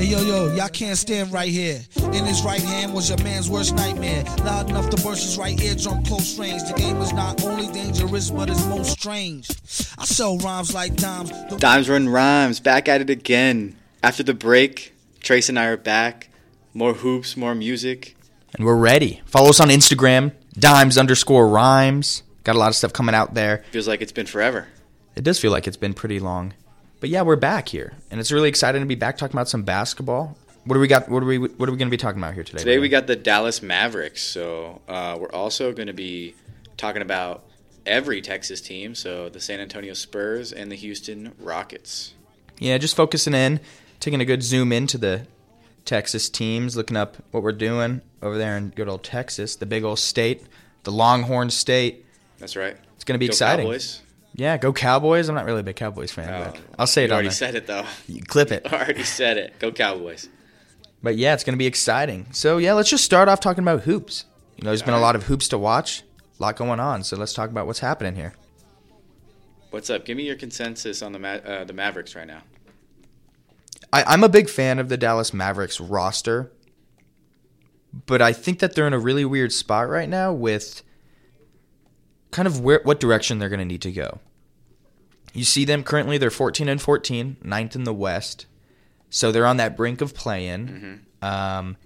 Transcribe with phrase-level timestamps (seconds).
[0.00, 1.78] Hey yo yo, y'all can't stand right here.
[2.14, 4.24] In his right hand was your man's worst nightmare.
[4.38, 6.62] Loud enough to burst his right eardrum close range.
[6.62, 9.50] The game is not only dangerous, but it's most strange.
[9.98, 11.28] I sell rhymes like dimes.
[11.50, 13.76] The- Dimes Run Rhymes, back at it again.
[14.02, 16.30] After the break, Trace and I are back.
[16.72, 18.16] More hoops, more music.
[18.54, 19.20] And we're ready.
[19.26, 22.22] Follow us on Instagram, dimes underscore rhymes.
[22.44, 23.64] Got a lot of stuff coming out there.
[23.70, 24.66] Feels like it's been forever.
[25.14, 26.54] It does feel like it's been pretty long.
[27.00, 27.94] But yeah, we're back here.
[28.10, 30.36] And it's really exciting to be back talking about some basketball.
[30.64, 31.08] What do we got?
[31.08, 32.58] What are we what are we going to be talking about here today?
[32.58, 36.34] Today we got the Dallas Mavericks, so uh, we're also going to be
[36.76, 37.44] talking about
[37.86, 42.12] every Texas team, so the San Antonio Spurs and the Houston Rockets.
[42.58, 43.60] Yeah, just focusing in,
[44.00, 45.26] taking a good zoom into the
[45.86, 49.82] Texas teams, looking up what we're doing over there in good old Texas, the big
[49.82, 50.44] old state,
[50.82, 52.04] the Longhorn State.
[52.38, 52.76] That's right.
[52.96, 53.64] It's going to be Go exciting.
[53.64, 54.02] Cowboys.
[54.34, 55.28] Yeah, go Cowboys.
[55.28, 57.54] I'm not really a big Cowboys fan, Oh, but I'll say it you already said
[57.54, 57.84] it though.
[58.06, 58.66] You clip it.
[58.72, 59.58] already said it.
[59.58, 60.28] Go Cowboys.
[61.02, 62.26] But yeah, it's going to be exciting.
[62.32, 64.26] So yeah, let's just start off talking about hoops.
[64.56, 66.02] You know, there's been a lot of hoops to watch,
[66.38, 67.02] a lot going on.
[67.04, 68.34] So let's talk about what's happening here.
[69.70, 70.04] What's up?
[70.04, 72.42] Give me your consensus on the Ma- uh, the Mavericks right now.
[73.92, 76.52] I, I'm a big fan of the Dallas Mavericks roster,
[78.06, 80.82] but I think that they're in a really weird spot right now with
[82.30, 84.18] kind of where what direction they're going to need to go.
[85.32, 88.46] You see them currently; they're 14 and 14, ninth in the West,
[89.10, 91.06] so they're on that brink of play-in.
[91.22, 91.76] Um,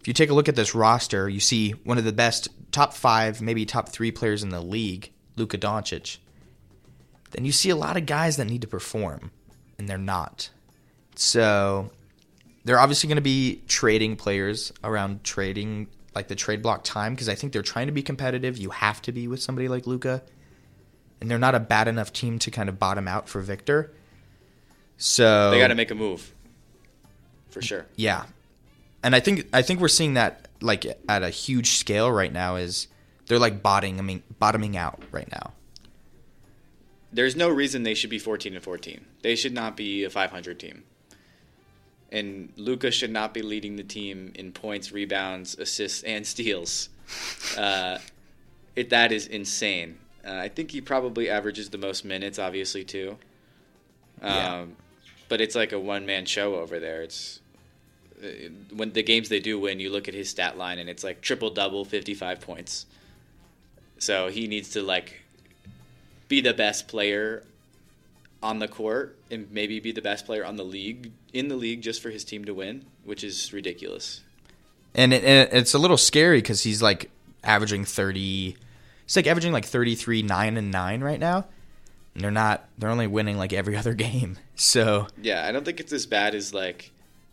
[0.00, 2.94] if you take a look at this roster, you see one of the best top
[2.94, 6.18] five, maybe top three players in the league, Luka Doncic.
[7.32, 9.32] Then you see a lot of guys that need to perform,
[9.78, 10.50] and they're not.
[11.14, 11.90] So
[12.64, 17.28] they're obviously going to be trading players around trading like the trade block time because
[17.28, 18.58] I think they're trying to be competitive.
[18.58, 20.24] You have to be with somebody like Luka,
[21.20, 23.92] and they're not a bad enough team to kind of bottom out for Victor.
[24.96, 26.34] So They got to make a move.
[27.50, 27.86] For sure.
[27.94, 28.24] yeah,
[29.04, 32.56] and I think I think we're seeing that like at a huge scale right now.
[32.56, 32.88] Is
[33.26, 35.52] they're like bottoming I mean bottoming out right now.
[37.12, 39.04] There's no reason they should be 14 and 14.
[39.22, 40.82] They should not be a 500 team.
[42.10, 46.88] And Luka should not be leading the team in points, rebounds, assists, and steals.
[47.56, 47.98] Uh,
[48.76, 49.98] it, that is insane.
[50.24, 53.16] Uh, I think he probably averages the most minutes, obviously, too.
[54.20, 54.64] Um, Yeah.
[55.28, 57.02] But it's like a one man show over there.
[57.02, 57.40] It's
[58.22, 58.26] uh,
[58.72, 61.20] when the games they do win, you look at his stat line and it's like
[61.22, 62.86] triple double, 55 points.
[63.98, 65.22] So he needs to like
[66.28, 67.42] be the best player
[68.42, 71.82] on the court and maybe be the best player on the league in the league
[71.82, 74.22] just for his team to win, which is ridiculous.
[74.94, 77.10] and, it, and it's a little scary because he's like
[77.44, 78.56] averaging 30
[79.04, 81.46] he's like averaging like 33 9 and 9 right now
[82.14, 85.80] and they're not they're only winning like every other game so Yeah, I don't think
[85.80, 86.90] it's as bad as like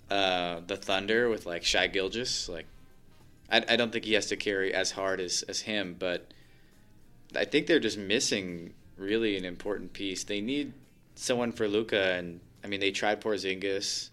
[0.09, 2.47] uh, the Thunder with like Shai Gilgeous.
[2.47, 2.67] Like,
[3.51, 6.31] I, I don't think he has to carry as hard as as him, but
[7.35, 10.23] I think they're just missing really an important piece.
[10.23, 10.73] They need
[11.15, 14.09] someone for Luka, and I mean they tried Porzingis.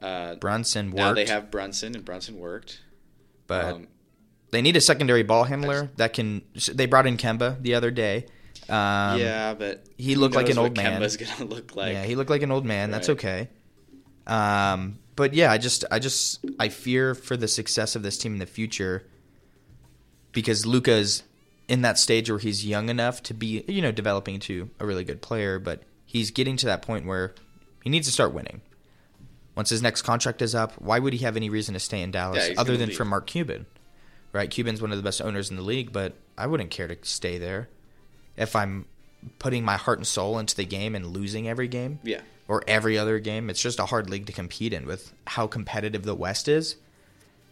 [0.00, 2.80] Uh, brunson worked now they have Brunson, and Brunson worked.
[3.48, 3.88] but Um,
[4.52, 6.42] they need a secondary ball handler that can
[6.72, 8.26] they brought in kemba the other day
[8.68, 11.00] um, yeah, but he looked like an old man.
[11.00, 11.92] Kemba's gonna look like.
[11.94, 13.18] yeah he looked like an old man that's Right.
[13.18, 13.48] okay
[14.28, 18.34] um, but yeah i just i just i fear for the success of this team
[18.34, 19.04] in the future
[20.32, 21.24] because Luka's
[21.66, 25.04] in that stage where he's young enough to be, you know, developing into a really
[25.04, 27.34] good player, but he's getting to that point where
[27.84, 28.62] he needs to start winning.
[29.54, 32.10] Once his next contract is up, why would he have any reason to stay in
[32.10, 32.96] Dallas Yeah, other than leave.
[32.96, 33.66] for Mark Cuban?
[34.32, 34.50] Right?
[34.50, 37.38] Cuban's one of the best owners in the league, but I wouldn't care to stay
[37.38, 37.68] there
[38.36, 38.86] if I'm
[39.38, 42.20] putting my heart and soul into the game and losing every game yeah.
[42.46, 43.50] or every other game.
[43.50, 46.76] It's just a hard league to compete in with how competitive the West is.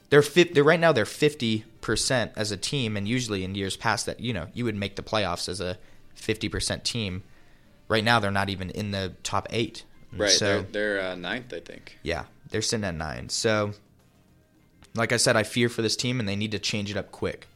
[0.08, 3.76] They're fi- they're right now they're fifty percent as a team, and usually in years
[3.76, 5.78] past that you know you would make the playoffs as a
[6.14, 7.24] fifty percent team.
[7.88, 9.84] Right now they're not even in the top eight.
[10.12, 10.30] Right.
[10.30, 11.98] So they're they're uh, ninth, I think.
[12.02, 13.28] yeah, they're sitting at nine.
[13.28, 13.72] So,
[14.94, 17.10] like I said, I fear for this team, and they need to change it up
[17.12, 17.46] quick.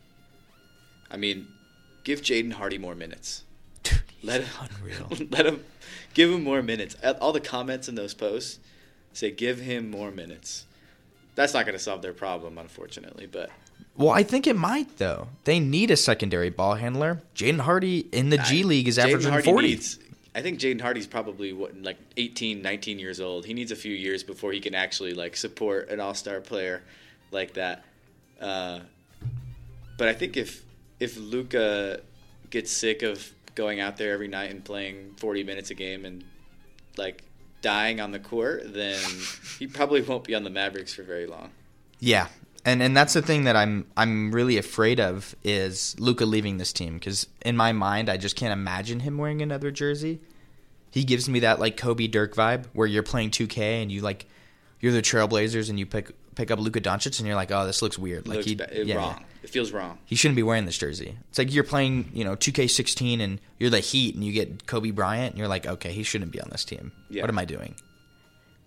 [1.11, 1.49] I mean,
[2.05, 3.44] give Jaden Hardy more minutes.
[3.82, 5.09] Dude, Let him, unreal.
[5.31, 5.65] let him,
[6.15, 6.97] give him more minutes.
[7.21, 8.59] All the comments in those posts
[9.12, 10.67] say give him more minutes.
[11.35, 13.26] That's not going to solve their problem, unfortunately.
[13.26, 13.50] But
[13.97, 15.29] Well, I think it might though.
[15.44, 17.23] They need a secondary ball handler.
[17.35, 19.69] Jaden Hardy in the G I- League is Jaden averaging Hardy forty.
[19.69, 19.99] Needs,
[20.35, 23.47] I think Jaden Hardy's probably what like 18, 19 years old.
[23.47, 26.82] He needs a few years before he can actually like support an All Star player
[27.31, 27.85] like that.
[28.41, 28.81] Uh,
[29.99, 30.65] but I think if
[30.99, 32.00] if Luka
[32.50, 36.25] gets sick of going out there every night and playing forty minutes a game and
[36.97, 37.25] like
[37.61, 39.00] dying on the court, then
[39.59, 41.50] he probably won't be on the Mavericks for very long.
[41.99, 42.29] Yeah,
[42.65, 46.73] and and that's the thing that I'm I'm really afraid of is Luka leaving this
[46.73, 50.21] team because in my mind I just can't imagine him wearing another jersey.
[50.91, 54.27] He gives me that like Kobe Dirk vibe where you're playing 2K and you like
[54.81, 57.83] you're the Trailblazers and you pick pick up Luka Doncic and you're like, oh, this
[57.83, 58.27] looks weird.
[58.27, 59.25] Like Looks he, ba- yeah, wrong.
[59.43, 59.99] It feels wrong.
[60.07, 61.17] he shouldn't be wearing this jersey.
[61.29, 64.91] It's like you're playing, you know, 2K16 and you're the Heat and you get Kobe
[64.91, 66.93] Bryant and you're like, okay, he shouldn't be on this team.
[67.09, 67.23] Yeah.
[67.23, 67.75] What am I doing?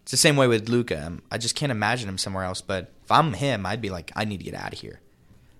[0.04, 1.08] It's the same way with Luka.
[1.08, 2.62] Um, I just can't imagine him somewhere else.
[2.62, 5.00] But if I'm him, I'd be like, I need to get out of here.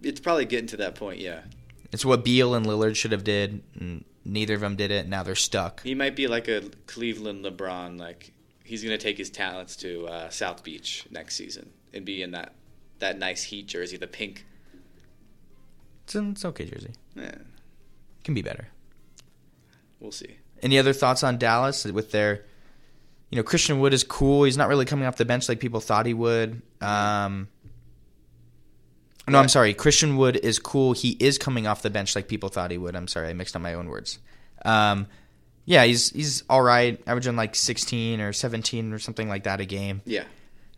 [0.02, 1.20] It's probably getting to that point.
[1.20, 1.42] Yeah,
[1.92, 3.64] It's what Beal and Lillard should have did.
[3.80, 5.02] And neither of them did it.
[5.02, 5.82] And now they're stuck.
[5.84, 8.00] he might be like a Cleveland LeBron.
[8.00, 8.32] Like
[8.64, 12.54] he's gonna take his talents to uh, South Beach next season and be in that
[13.00, 14.46] that nice Heat jersey, the pink.
[16.06, 16.92] It's, an, it's okay, Jersey.
[17.20, 17.32] Eh,
[18.24, 18.68] Can be better.
[20.00, 20.38] we'll see.
[20.62, 22.46] Any other thoughts on Dallas with their,
[23.34, 24.44] you know, Christian Wood is cool.
[24.44, 26.62] He's not really coming off the bench like people thought he would.
[26.82, 27.48] Um,
[29.28, 29.74] no, I'm sorry.
[29.74, 30.94] Christian Wood is cool.
[30.94, 32.96] He is coming off the bench like people thought he would.
[32.96, 34.20] I'm sorry, I mixed up my own words.
[34.64, 35.08] Um,
[35.66, 39.66] yeah, he's he's all right, averaging like 16 or 17 or something like that a
[39.66, 40.04] game.
[40.06, 40.26] Yeah,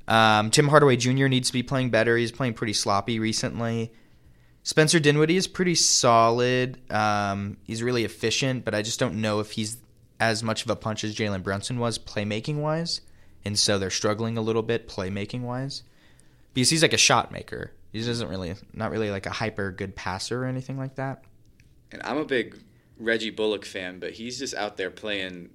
[0.07, 1.27] Um, Tim Hardaway Jr.
[1.27, 2.15] needs to be playing better.
[2.15, 3.91] He's playing pretty sloppy recently.
[4.63, 6.79] Spencer Dinwiddie is pretty solid.
[6.89, 9.75] Um, he's really efficient, but I just don't know if he's
[10.19, 13.01] as much of a punch as Jalen Brunson was playmaking wise,
[13.43, 15.83] and so they're struggling a little bit playmaking wise.
[16.53, 17.71] Because he's like a shot maker.
[17.91, 21.23] He doesn't really, not really like a hyper good passer or anything like that.
[21.91, 22.57] and I'm a big
[22.97, 25.49] Reggie Bullock fan, but he's just out there playing.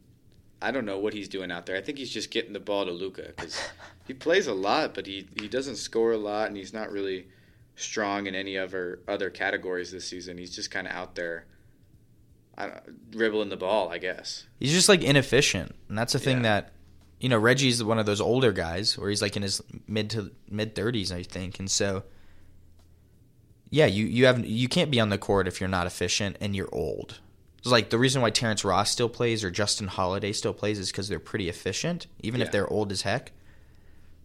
[0.62, 1.76] I don't know what he's doing out there.
[1.76, 3.58] I think he's just getting the ball to Luka because
[4.06, 7.28] he plays a lot, but he he doesn't score a lot, and he's not really
[7.76, 10.36] strong in any other other categories this season.
[10.36, 11.46] He's just kind of out there,
[13.10, 14.46] dribbling the ball, I guess.
[14.58, 16.42] He's just like inefficient, and that's the thing Yeah.
[16.60, 16.72] that
[17.20, 20.30] you know Reggie's one of those older guys where he's like in his mid to
[20.48, 22.02] mid thirties, I think, and so
[23.70, 26.56] yeah, you you have you can't be on the court if you're not efficient and
[26.56, 27.20] you're old.
[27.58, 30.90] It's like the reason why Terrence Ross still plays or Justin Holiday still plays is
[30.90, 33.32] because they're pretty efficient, even if they're old as heck.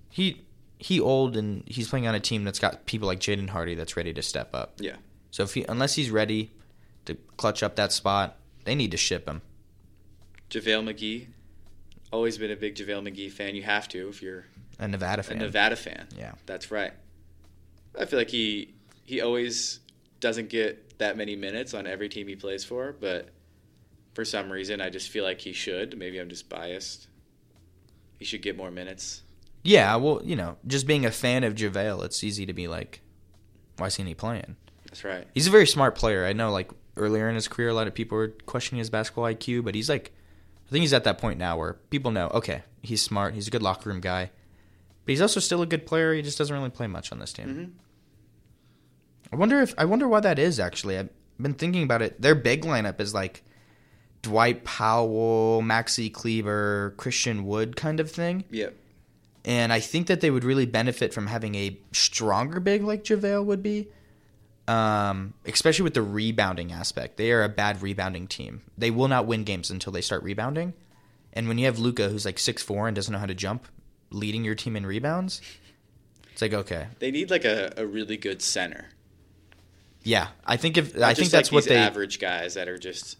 [0.09, 0.45] He
[0.79, 3.97] he old and he's playing on a team that's got people like Jaden Hardy that's
[3.97, 4.75] ready to step up.
[4.79, 4.95] Yeah.
[5.31, 6.53] So if he unless he's ready
[7.05, 9.41] to clutch up that spot, they need to ship him.
[10.49, 11.27] JaVale McGee,
[12.11, 13.55] always been a big JaVale McGee fan.
[13.55, 14.45] You have to if you're
[14.79, 15.37] A Nevada fan.
[15.37, 15.39] a.
[15.41, 16.07] Nevada fan.
[16.17, 16.33] Yeah.
[16.45, 16.93] That's right.
[17.99, 18.73] I feel like he
[19.05, 19.79] he always
[20.19, 23.29] doesn't get that many minutes on every team he plays for, but
[24.13, 25.97] for some reason I just feel like he should.
[25.97, 27.07] Maybe I'm just biased.
[28.19, 29.23] He should get more minutes.
[29.63, 33.01] Yeah, well, you know, just being a fan of JaVale, it's easy to be like,
[33.77, 34.55] why isn't he playing?
[34.85, 35.27] That's right.
[35.33, 36.23] He's a very smart player.
[36.23, 39.25] I know, like, earlier in his career, a lot of people were questioning his basketball
[39.25, 40.11] IQ, but he's like,
[40.67, 43.51] I think he's at that point now where people know, okay, he's smart, he's a
[43.51, 44.31] good locker room guy,
[45.05, 46.13] but he's also still a good player.
[46.13, 47.47] He just doesn't really play much on this team.
[47.47, 47.71] Mhm.
[49.31, 50.97] I wonder if, I wonder why that is, actually.
[50.97, 51.09] I've
[51.39, 52.21] been thinking about it.
[52.21, 53.43] Their big lineup is like
[54.21, 58.45] Dwight Powell, Maxi Kleber, Christian Wood kind of thing.
[58.49, 58.75] Yep.
[59.43, 63.45] And I think that they would really benefit from having a stronger big like JaVale
[63.45, 63.87] would be.
[64.67, 67.17] Um, especially with the rebounding aspect.
[67.17, 68.63] They are a bad rebounding team.
[68.77, 70.73] They will not win games until they start rebounding.
[71.33, 73.67] And when you have Luka who's like six four and doesn't know how to jump,
[74.09, 75.41] leading your team in rebounds,
[76.31, 76.87] it's like okay.
[76.99, 78.85] They need like a, a really good center.
[80.03, 80.29] Yeah.
[80.45, 82.77] I think if I think just that's like what these they average guys that are
[82.77, 83.17] just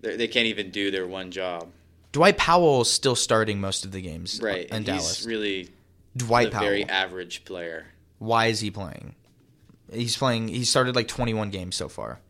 [0.00, 1.68] they can't even do their one job.
[2.12, 4.66] Dwight Powell is still starting most of the games Right.
[4.68, 5.18] in and Dallas.
[5.18, 5.68] He's really
[6.16, 6.64] Dwight a Powell.
[6.64, 7.86] very average player.
[8.18, 9.14] Why is he playing?
[9.92, 10.48] He's playing.
[10.48, 12.20] He started like 21 games so far.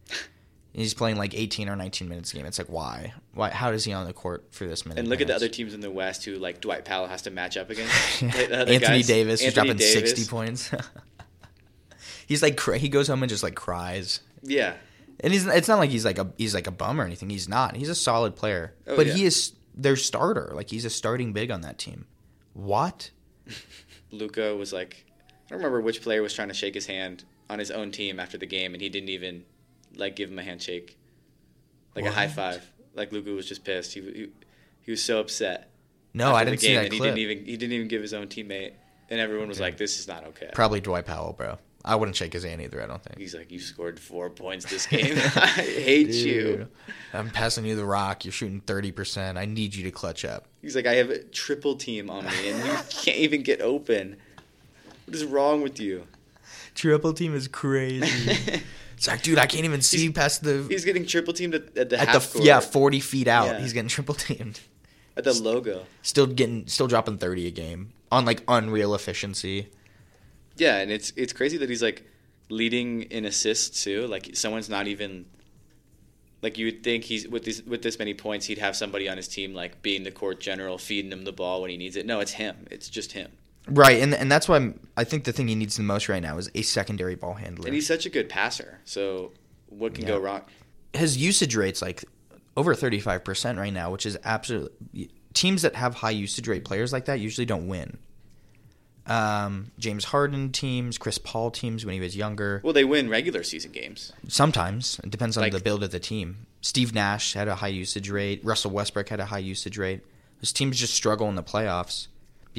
[0.73, 2.47] He's playing like 18 or 19 minutes a game.
[2.47, 3.13] It's like why?
[3.35, 3.51] Why?
[3.51, 5.01] How is he on the court for this many?
[5.01, 7.31] And look at the other teams in the West who like Dwight Powell has to
[7.31, 8.23] match up against.
[8.23, 10.11] Anthony guys- Davis is Anthony dropping Davis.
[10.11, 10.71] 60 points.
[12.27, 14.21] he's like he goes home and just like cries.
[14.43, 14.75] Yeah.
[15.21, 17.29] And he's it's not like he's like a he's like a bum or anything.
[17.29, 17.75] He's not.
[17.75, 18.75] He's a solid player.
[18.87, 19.15] Oh, but yeah.
[19.15, 20.53] he is their starter.
[20.55, 22.07] Like he's a starting big on that team.
[22.53, 23.11] What?
[24.13, 27.59] Luka was like, I don't remember which player was trying to shake his hand on
[27.59, 29.45] his own team after the game, and he didn't even
[29.97, 30.99] like give him a handshake,
[31.95, 32.71] like a high five.
[32.95, 33.95] Like Luka was just pissed.
[33.95, 34.31] He he,
[34.83, 35.71] he was so upset.
[36.15, 37.01] No, I didn't see that and clip.
[37.01, 38.73] he didn't even he didn't even give his own teammate,
[39.11, 41.59] and everyone was like, "This is not okay." Probably Dwight Powell, bro.
[41.85, 42.83] I wouldn't shake his hand either.
[42.83, 43.19] I don't think.
[43.19, 45.17] He's like, "You scored four points this game.
[45.37, 46.69] I hate you."
[47.15, 48.25] I'm passing you the rock.
[48.25, 49.39] You're shooting 30%.
[49.39, 50.47] I need you to clutch up.
[50.61, 54.17] He's like, "I have a triple team on me, and you can't even get open.
[55.07, 56.07] What is wrong with you?"
[56.79, 58.63] Triple team is crazy.
[58.97, 61.91] it's like, dude, I can't even see past the He's getting triple teamed at, at
[61.91, 63.47] the at half the yeah 40 feet out.
[63.47, 63.59] Yeah.
[63.59, 64.61] He's getting triple teamed.
[65.17, 65.87] At the logo.
[66.03, 69.71] Still getting, still dropping thirty a game on like unreal efficiency.
[70.57, 72.05] Yeah, and it's it's crazy that he's like
[72.49, 74.07] leading in assists too.
[74.07, 75.27] Like someone's not even
[76.43, 79.17] like you would think he's with this with this many points he'd have somebody on
[79.17, 82.07] his team like being the court general, feeding him the ball when he needs it.
[82.07, 82.69] No, it's him.
[82.71, 83.33] It's just him.
[83.71, 86.23] Right, and and that's why I'm, I think the thing he needs the most right
[86.23, 87.67] now is a secondary ball handler.
[87.67, 88.79] And he's such a good passer.
[88.85, 89.33] So
[89.69, 90.11] what can Yeah.
[90.11, 90.43] go wrong?
[90.95, 92.03] his usage rate's like
[92.57, 97.05] over 35% right now, which is absolutely teams that have high usage rate players like
[97.05, 97.99] that usually don't win.
[99.07, 102.61] Um, James Harden teams, Chris Paul teams when he was younger.
[102.63, 104.13] Well, they win regular season games.
[104.29, 106.47] Sometimes it depends on Like- the build of the team.
[106.61, 108.41] Steve Nash had a high usage rate.
[108.45, 110.01] Russell Westbrook had a high usage rate.
[110.43, 112.09] Those teams just struggle in the playoffs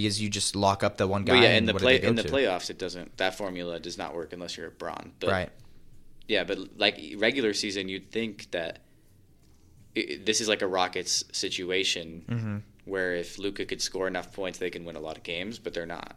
[0.02, 1.42] because you just lock up the one guy.
[1.44, 2.30] Yeah, in the play in the to?
[2.30, 3.18] playoffs, it doesn't.
[3.18, 5.12] That formula does not work unless you're a Braun.
[5.20, 5.50] But, right?
[6.28, 8.80] Yeah, but like regular season, you'd think that
[9.98, 12.58] i this is like a Rockets situation Mm-hmm.
[12.86, 15.58] where if Luka could score enough points, they can win a lot of games.
[15.60, 16.16] But they're not.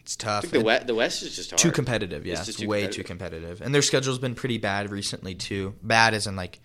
[0.00, 0.42] It's I tough.
[0.42, 1.58] think the West, the West is just hard.
[1.58, 2.26] too competitive.
[2.26, 2.96] Yeah, It's it's, too way competitive.
[3.04, 3.60] too competitive.
[3.62, 5.74] And their schedule's been pretty bad recently too.
[5.82, 6.60] Bad as in like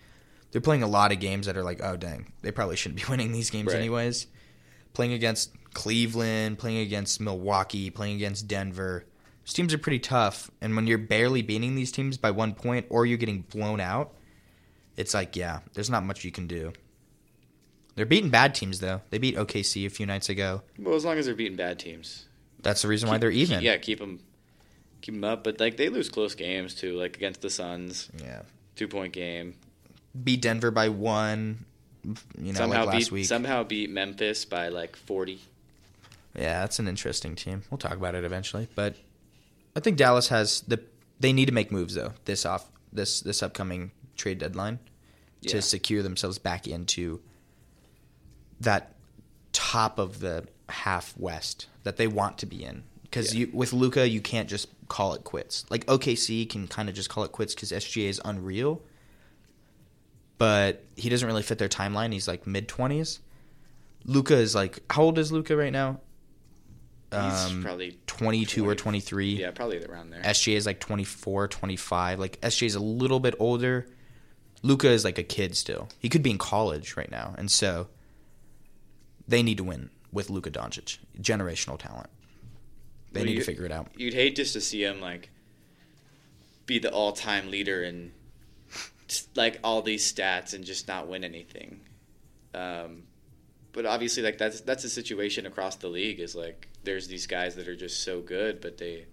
[0.50, 3.06] they're playing a lot of games that are like, oh dang, they probably shouldn't be
[3.10, 3.76] winning these games Right.
[3.78, 4.26] anyways.
[4.92, 9.04] Playing against Cleveland, playing against Milwaukee, playing against Denver.
[9.44, 12.86] These teams are pretty tough, and when you're barely beating these teams by one point
[12.88, 14.12] or you're getting blown out,
[14.96, 16.72] it's like, yeah, there's not much you can do.
[17.94, 19.02] They're beating bad teams though.
[19.10, 20.62] They beat OKC a few nights ago.
[20.78, 22.26] Well, as long as they're beating bad teams.
[22.62, 23.62] That's the reason why they're even.
[23.62, 24.20] Yeah, keep them,
[25.00, 25.44] keep them up.
[25.44, 28.42] But like they lose close games too, like against the Suns, yeah.
[28.76, 29.54] two point game.
[30.22, 31.64] beat Denver by one.
[32.04, 33.26] You know, somehow like last beat week.
[33.26, 35.40] somehow beat Memphis by like forty.
[36.34, 37.62] Yeah, that's an interesting team.
[37.70, 38.94] We'll talk about it eventually, but
[39.76, 40.80] I think Dallas has the.
[41.18, 44.78] They need to make moves though this off this this upcoming trade deadline
[45.42, 45.52] Yeah.
[45.52, 47.20] to secure themselves back into
[48.60, 48.94] that
[49.52, 52.84] top of the half West that they want to be in.
[53.02, 53.46] Because Yeah.
[53.52, 55.64] with Luka, you can't just call it quits.
[55.70, 58.82] Like OKC can kind of just call it quits because SGA is unreal,
[60.40, 62.14] but he doesn't really fit their timeline.
[62.14, 63.20] He's like mid twenties.
[64.06, 66.00] Luka is like how old is Luka right now?
[67.12, 69.34] He's Um, probably 22 or 23.
[69.34, 70.22] yeah, probably around there.
[70.22, 72.18] SGA is like 24, 25.
[72.20, 73.86] Like SGA is a little bit older.
[74.62, 75.88] Luka is like a kid still.
[75.98, 77.88] He could be in college right now, and so
[79.28, 82.08] they need to win with Luka Doncic, generational talent.
[83.12, 83.88] They Well, need you- to figure it out.
[83.96, 85.30] You'd hate just to see him like
[86.66, 88.12] be the all-time leader in
[89.34, 91.80] like all these stats and just not win anything.
[92.54, 93.04] Um,
[93.72, 96.20] but obviously, like that's that's a situation across the league.
[96.20, 99.06] Is like there's these guys that are just so good, but they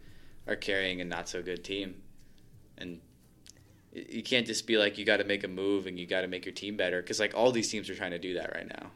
[0.47, 2.01] are carrying a not so good team,
[2.77, 2.99] and
[3.91, 6.27] you can't just be like you got to make a move and you got to
[6.27, 8.67] make your team better because like all these teams are trying to do that right
[8.67, 8.91] now.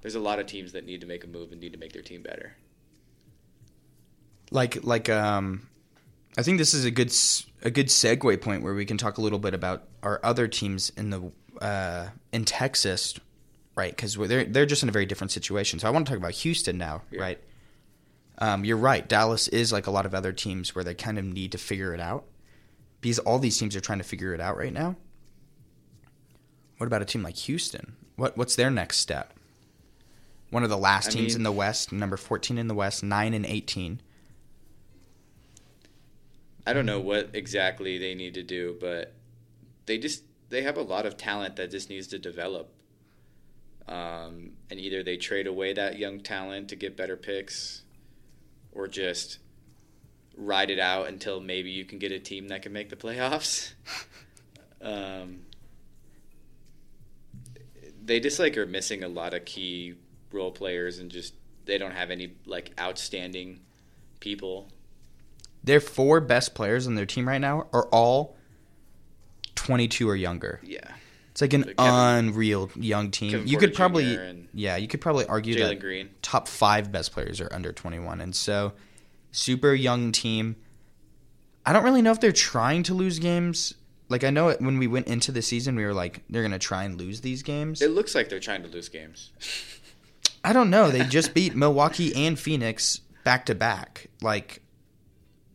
[0.00, 1.92] There's a lot of teams that need to make a move and need to make
[1.92, 2.56] their team better.
[4.50, 5.68] Like like um,
[6.36, 7.12] I think this is a good
[7.62, 10.90] a good segue point where we can talk a little bit about our other teams
[10.96, 13.14] in the uh, in Texas,
[13.76, 13.94] right?
[13.94, 15.78] Because they're they're just in a very different situation.
[15.78, 17.20] So I want to talk about Houston now, Yeah.
[17.22, 17.38] right?
[18.38, 19.06] Um, you're right.
[19.08, 21.92] Dallas is like a lot of other teams where they kind of need to figure
[21.94, 22.24] it out
[23.00, 24.96] because all these teams are trying to figure it out right now.
[26.78, 27.94] What about a team like Houston?
[28.16, 29.34] What what's their next step?
[30.50, 33.02] One of the last I teams mean- in the West, number 14 in the West,
[33.02, 34.00] 9 and 18.
[36.66, 39.14] I don't know what exactly they need to do, but
[39.86, 42.72] they just they have a lot of talent that just needs to develop.
[43.88, 47.82] Um, and either they trade away that young talent to get better picks,
[48.72, 49.38] or just
[50.36, 53.72] ride it out until maybe you can get a team that can make the playoffs.
[54.82, 55.40] um,
[58.04, 59.94] they just like are missing a lot of key
[60.32, 63.60] role players and just they don't have any like outstanding
[64.20, 64.68] people.
[65.64, 68.36] Their four best players on their team right now are all
[69.54, 70.60] 22 or younger.
[70.62, 70.80] Yeah.
[71.30, 73.30] It's like an Kevin- unreal young team.
[73.30, 76.10] Kevin you Porter could probably, yeah, you could probably argue Jalen that Green.
[76.20, 78.72] top five best players are under 21, and so
[79.30, 80.56] super young team.
[81.64, 83.72] I don't really know if they're trying to lose games.
[84.10, 86.58] Like I know it, when we went into the season, we were like, they're gonna
[86.58, 87.80] try and lose these games.
[87.80, 89.30] It looks like they're trying to lose games.
[90.44, 90.90] I don't know.
[90.90, 94.08] They just beat Milwaukee and Phoenix back to back.
[94.20, 94.61] Like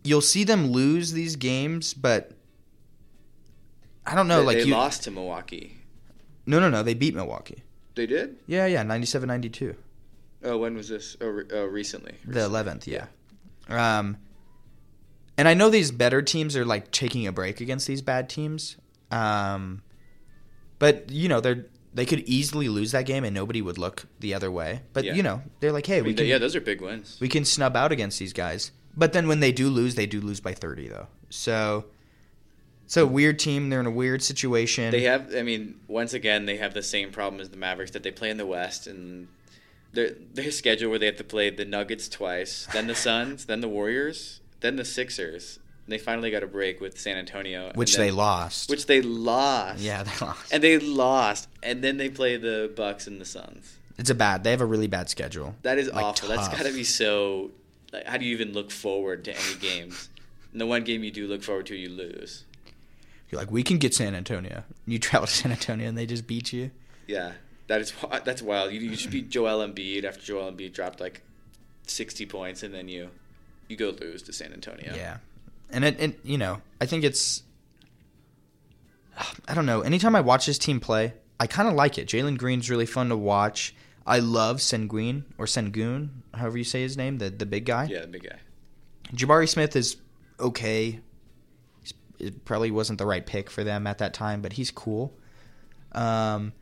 [0.08, 2.32] you'll see them lose these games, but
[4.06, 4.40] I don't know.
[4.40, 5.78] they, like they you, lost to Milwaukee.
[6.46, 6.84] no, no, no.
[6.84, 7.64] They beat Milwaukee.
[7.96, 8.38] They did.
[8.48, 9.76] Yeah, yeah, 97-92.
[10.44, 11.18] Oh, when was this?
[11.20, 12.14] Oh, re- oh recently.
[12.26, 13.08] The eleventh, yeah.
[13.70, 14.18] Um,
[15.38, 18.78] and I know these better teams are like taking a break against these bad teams.
[19.12, 19.82] Um,
[20.80, 24.36] but you know they're They could easily lose that game and nobody would look the
[24.36, 24.82] other way.
[24.94, 25.16] But Yeah.
[25.16, 27.18] you know, they're like, hey, I we can yeah, those are big wins.
[27.20, 28.72] we can snub out against these guys.
[28.98, 31.08] But then when they do lose, they do lose by 30 though.
[31.30, 31.86] So
[32.86, 33.70] it's a weird team.
[33.70, 34.92] They're in a weird situation.
[34.92, 38.02] They have, I mean, once again, they have the same problem as the Mavericks that
[38.04, 39.28] they play in the West, and
[39.94, 43.62] their their schedule where they have to play the Nuggets twice, then the Suns, then
[43.62, 45.60] the Warriors, then the Sixers.
[45.86, 48.70] And they finally got a break with San Antonio, which then- they lost.
[48.70, 49.80] which they lost.
[49.80, 50.52] yeah, they lost.
[50.54, 53.78] and they lost, and then they play the Bucks and the Suns.
[53.98, 54.44] it's a bad.
[54.44, 55.56] They have a really bad schedule.
[55.62, 56.30] That is Like, awful.
[56.30, 57.52] That's got to be so.
[57.94, 60.10] Like, how do you even look forward to any games?
[60.52, 62.44] And the one game you do look forward to, you lose.
[63.30, 64.64] You're like, we can get San Antonio.
[64.86, 66.72] You travel to San Antonio and they just beat you.
[67.08, 67.34] Yeah,
[67.68, 68.72] that is that's wild.
[68.72, 71.22] You, you just beat Joel Embiid after Joel Embiid dropped like
[71.86, 73.10] sixty points, and then you
[73.68, 74.94] you go lose to San Antonio.
[74.96, 75.18] Yeah.
[75.70, 77.44] And it, it, you know, I think it's,
[79.48, 79.82] I don't know.
[79.82, 82.08] Anytime I watch this team play, I kind of like it.
[82.08, 83.76] Jalen Green's really fun to watch.
[84.08, 87.86] I love Sengun or Sengun, however you say his name, the the big guy.
[87.86, 88.40] yeah, the big guy.
[89.14, 89.98] Jabari Smith is
[90.40, 91.00] okay.
[91.82, 95.14] He's, it probably wasn't the right pick for them at that time, but he's cool.
[95.92, 96.54] Um,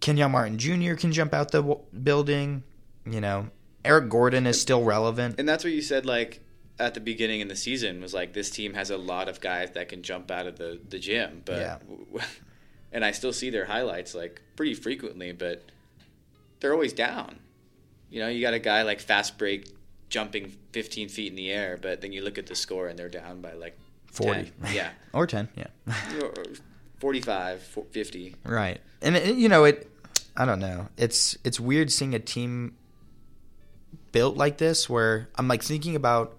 [0.00, 0.94] Kenyon Martin Jr.
[0.94, 2.62] can jump out the w- building.
[3.06, 3.48] You know,
[3.84, 5.38] Eric Gordon is still relevant.
[5.38, 6.40] And that's what you said like
[6.78, 9.70] at the beginning in the season was like this team has a lot of guys
[9.72, 11.78] that can jump out of the the gym, but Yeah.
[12.92, 15.62] and I still see their highlights like pretty frequently, but
[16.64, 17.38] they're always down.
[18.08, 19.68] You know, you got a guy like fast break
[20.08, 23.10] jumping 15 feet in the air, but then you look at the score and they're
[23.10, 24.50] down by like 40.
[24.62, 24.72] 10.
[24.72, 24.88] Yeah.
[25.12, 25.66] or 10, yeah.
[27.00, 28.36] 45, 50.
[28.46, 28.80] Right.
[29.02, 29.90] And it, you know it
[30.34, 30.88] I don't know.
[30.96, 32.76] It's it's weird seeing a team
[34.12, 36.34] built like this where I'm like thinking about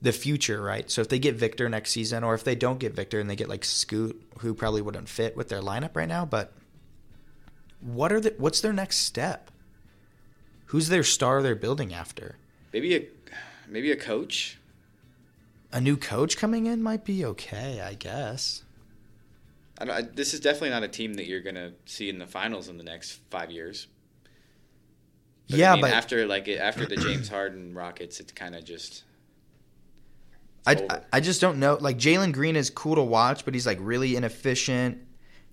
[0.00, 0.88] the future, right?
[0.88, 3.34] So if they get Victor next season or if they don't get Victor and they
[3.34, 6.52] get like Scoot who probably wouldn't fit with their lineup right now, but
[7.80, 9.50] what are the what's their next step?
[10.66, 12.36] Who's their star they're building after?
[12.72, 13.06] Maybe a
[13.68, 14.58] maybe a coach.
[15.72, 18.64] A new coach coming in might be okay, I guess.
[19.78, 22.26] I don't, I, this is definitely not a team that you're gonna see in the
[22.26, 23.86] finals in the next five years.
[25.48, 28.64] But yeah, I mean, but after like after the James Harden Rockets, it's kind of
[28.64, 29.04] just
[30.66, 30.86] I, over.
[30.90, 31.78] I- I just don't know.
[31.80, 34.98] Like Jalen Green is cool to watch, but he's like really inefficient.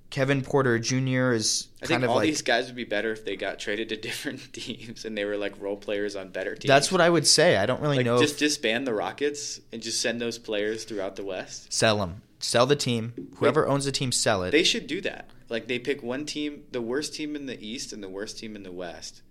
[0.09, 1.33] Kevin Porter Jr.
[1.33, 3.97] is I think all like these guys would be better if they got traded to
[4.07, 6.67] different teams and they were like role players on better teams.
[6.67, 7.57] that's what I would say.
[7.57, 8.19] I don't really like know.
[8.19, 11.71] just if, disband the Rockets and just send those players throughout the West.
[11.71, 13.13] sell them, sell the team.
[13.35, 14.51] Whoever owns the team, sell it.
[14.51, 15.29] They should do that.
[15.49, 18.55] Like they pick one team, the worst team in the East and the worst team
[18.55, 19.21] in the West,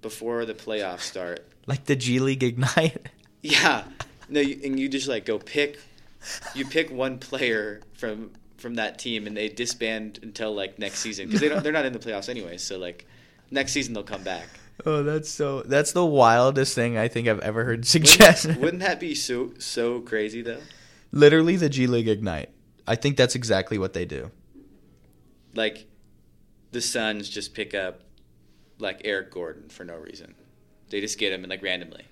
[0.00, 1.46] before the playoffs start.
[1.66, 3.08] like the G League Ignite.
[3.44, 3.82] Yeah,
[4.28, 5.76] no, you, and you just like go pick,
[6.54, 8.30] you pick one player from
[8.62, 11.84] from that team, and they disband until like next season because they don't they're not
[11.84, 12.56] in the playoffs anyway.
[12.56, 13.06] So like
[13.50, 14.48] next season they'll come back.
[14.86, 15.62] oh, that's so.
[15.62, 18.48] That's the wildest thing I think I've ever heard suggested.
[18.48, 20.60] Wouldn't, wouldn't that be so so crazy though?
[21.10, 22.48] Literally the G League Ignite.
[22.86, 24.30] I think that's exactly what they do.
[25.54, 25.86] Like
[26.70, 28.00] the Suns just pick up
[28.78, 30.34] like Eric Gordon for no reason.
[30.88, 32.04] They just get him and like randomly.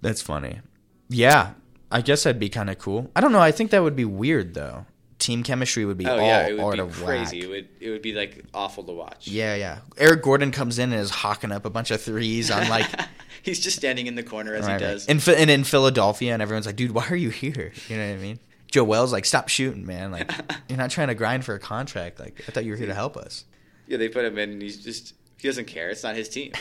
[0.00, 0.60] That's funny.
[1.08, 1.54] Yeah,
[1.90, 3.10] I guess that'd be kind of cool.
[3.14, 3.40] I don't know.
[3.40, 4.86] I think that would be weird though.
[5.18, 7.36] Team chemistry would be Oh all yeah, it out would be of crazy.
[7.38, 7.44] whack.
[7.44, 9.26] It would it would be like awful to watch.
[9.28, 9.78] Yeah, yeah.
[9.96, 12.86] Eric Gordon comes in and is hawking up a bunch of threes on like
[13.42, 14.92] he's just standing in the corner as Right, he right.
[14.92, 15.06] does.
[15.06, 17.72] In, Phi- and in Philadelphia, and everyone's like, dude, why are you here?
[17.88, 18.38] You know what I mean?
[18.70, 20.10] Joel's like, stop shooting, man.
[20.10, 20.30] Like,
[20.68, 22.18] you're not trying to grind for a contract.
[22.20, 23.44] Like, I thought you were here to help us.
[23.86, 25.88] yeah, they put him in, and he's just he doesn't care.
[25.88, 26.52] It's not his team.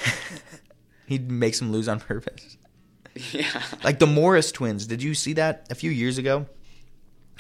[1.08, 2.58] he makes them lose on purpose.
[3.32, 3.48] yeah,
[3.84, 4.88] Like the Morris twins.
[4.88, 6.46] Did you see that a few years ago?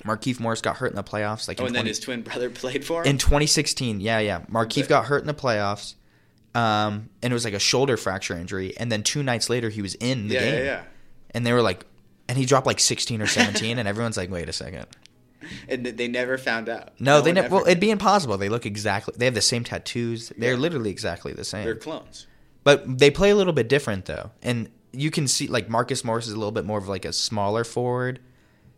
[0.05, 1.47] Markieff Morris got hurt in the playoffs.
[1.47, 3.07] Like Oh, in, and then his twin brother played for him.
[3.07, 3.99] in 2016.
[4.01, 4.41] Yeah, yeah.
[4.51, 4.87] Markieff Okay.
[4.87, 5.95] got hurt in the playoffs.
[6.53, 8.75] Um, and it was like a shoulder fracture injury.
[8.77, 10.53] And then two nights later, he was in the yeah, game.
[10.59, 10.83] yeah, yeah.
[11.31, 11.85] And they were like,
[12.29, 13.77] and he dropped like 16 or 17.
[13.77, 14.85] and everyone's like, wait a second.
[15.69, 16.99] And they never found out.
[16.99, 17.45] No, they one never.
[17.45, 18.35] ever- Well, it'd be impossible.
[18.37, 19.13] They look exactly.
[19.15, 20.33] They have the same tattoos.
[20.35, 20.59] They're Yeah.
[20.59, 21.65] literally exactly the same.
[21.65, 22.25] they're clones.
[22.63, 26.25] but they play a little bit different though, and you can see like Marcus Morris
[26.25, 28.21] is a little bit more of like a smaller forward,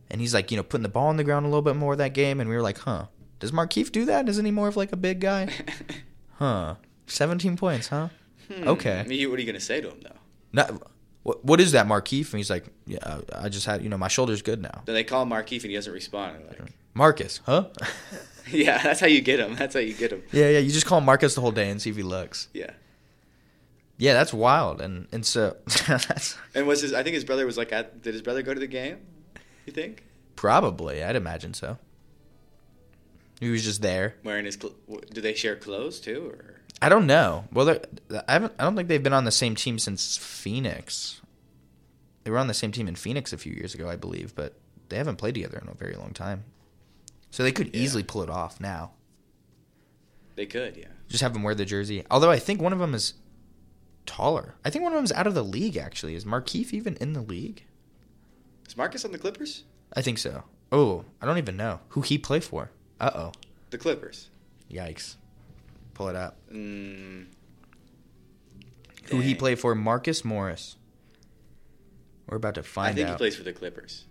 [0.09, 1.95] and he's like you know putting the ball on the ground a little bit more
[1.95, 3.05] that game, and we were like, huh,
[3.39, 4.27] does Markieff do that?
[4.29, 5.49] Isn't he more of like a big guy?
[6.35, 8.09] huh, seventeen points, huh?
[8.51, 8.67] Hmm.
[8.67, 8.99] Okay.
[8.99, 10.17] I mean, what are you gonna say to him though?
[10.53, 10.79] No,
[11.23, 12.31] what, what is that, Markieff?
[12.31, 14.83] And he's like, yeah, I just had you know my shoulder's good now.
[14.85, 16.37] Then they call him Markieff and he doesn't respond.
[16.47, 16.61] Like,
[16.93, 17.65] Marcus, huh?
[18.51, 19.55] yeah, that's how you get him.
[19.55, 20.23] That's how you get him.
[20.31, 20.59] yeah, yeah.
[20.59, 22.47] You just call him Marcus the whole day and see if he looks.
[22.53, 22.71] Yeah.
[23.97, 26.93] Yeah, that's wild, and and so that's And was his?
[26.93, 28.99] I think his brother was like, at, did his brother go to the game?
[29.67, 30.03] You think?
[30.35, 31.77] probably I'd imagine so.
[33.39, 34.15] He was just there.
[34.23, 34.55] Wearing his.
[34.55, 34.73] Cl-
[35.13, 37.45] do they share clothes too, or I don't know.
[37.53, 37.77] Well,
[38.27, 38.53] I haven't.
[38.57, 41.21] I don't think they've been on the same team since Phoenix.
[42.23, 44.53] They were on the same team in Phoenix a few years ago, I believe, but
[44.89, 46.43] they haven't played together in a very long time.
[47.29, 47.81] So they could Yeah.
[47.81, 48.91] easily pull it off now.
[50.35, 50.77] they could?
[50.77, 50.85] Yeah.
[51.09, 52.03] Just have them wear the jersey.
[52.11, 53.15] Although I think one of them is
[54.05, 54.53] taller.
[54.63, 55.77] I think one of them is out of the league.
[55.77, 57.63] Actually, is Markieff even in the league?
[58.67, 59.63] Is Marcus on the Clippers?
[59.93, 60.43] I think so.
[60.71, 62.69] Oh, I don't even know who he play for.
[62.99, 63.31] Uh oh.
[63.69, 64.29] The Clippers.
[64.71, 65.15] Yikes.
[65.93, 66.37] Pull it up.
[66.51, 67.25] Mm,
[69.09, 69.73] Who he play for?
[69.73, 70.75] Marcus Morris.
[72.27, 72.91] We're about to find out.
[72.91, 73.11] I think out.
[73.13, 74.05] he plays for the Clippers.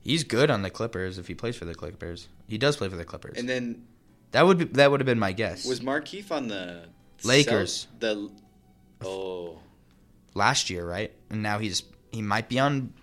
[0.00, 2.28] He's good on the Clippers if he plays for the Clippers.
[2.48, 3.38] He does play for the Clippers.
[3.38, 3.86] And then
[4.32, 5.66] that would be that would have been my guess.
[5.66, 6.84] was Markieff on the
[7.22, 7.86] Lakers.
[8.00, 8.30] Cel-
[9.00, 9.58] the oh,
[10.34, 11.12] last year, right?
[11.28, 12.94] And now he's he might be on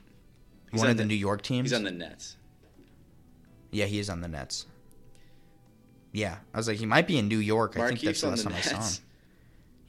[0.71, 1.69] He's one on of the, the- New York teams.
[1.69, 2.36] he's on the Nets.
[3.71, 4.65] yeah, he is on the Nets.
[6.12, 7.77] Yeah, I was like, he might be in New York.
[7.77, 9.03] I think that's the on last the time I saw him.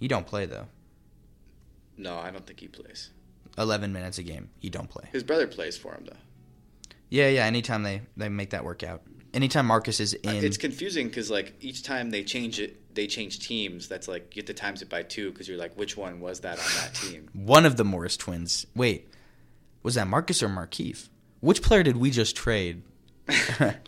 [0.00, 0.66] He don't play though.
[1.96, 3.10] No, I don't think he plays.
[3.56, 4.50] Eleven minutes a game.
[4.60, 5.04] He don't play.
[5.10, 6.16] His brother plays for him though.
[7.08, 7.44] Yeah, yeah.
[7.46, 9.02] Anytime they they make that work out.
[9.34, 13.06] Anytime Marcus is uh, in, It's confusing because like each time they change it, they
[13.06, 13.88] change teams.
[13.88, 16.40] That's like you have to times it by two because you're like, which one was
[16.40, 17.28] that on that team?
[17.32, 18.66] one of the Morris twins.
[18.74, 19.10] Wait,
[19.88, 21.09] was that Marcus or Markieff?
[21.40, 22.83] Which player did we just trade?
[23.59, 23.81] They're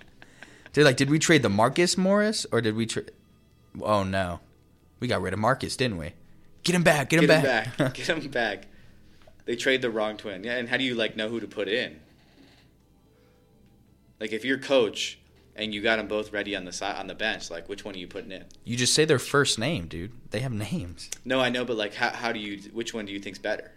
[0.83, 3.11] like, did we trade the Marcus Morris or did we trade?
[3.83, 4.41] Oh no,
[4.99, 6.15] we got rid of Marcus, didn't we?
[6.63, 7.11] Get him back!
[7.11, 7.65] Get him Get back!
[7.67, 7.95] him back.
[7.95, 8.67] Get him back.
[9.45, 10.43] They trade the wrong twin.
[10.43, 12.01] Yeah, and how do you like know who to put in?
[14.19, 15.19] Like if you're coach
[15.55, 17.95] and you got them both ready on the side on the bench, like which one
[17.95, 18.47] are you putting in?
[18.65, 20.13] you just say their first name, dude.
[20.31, 21.11] They have names.
[21.27, 23.71] No, I know, but like how how do you which one do you think's better?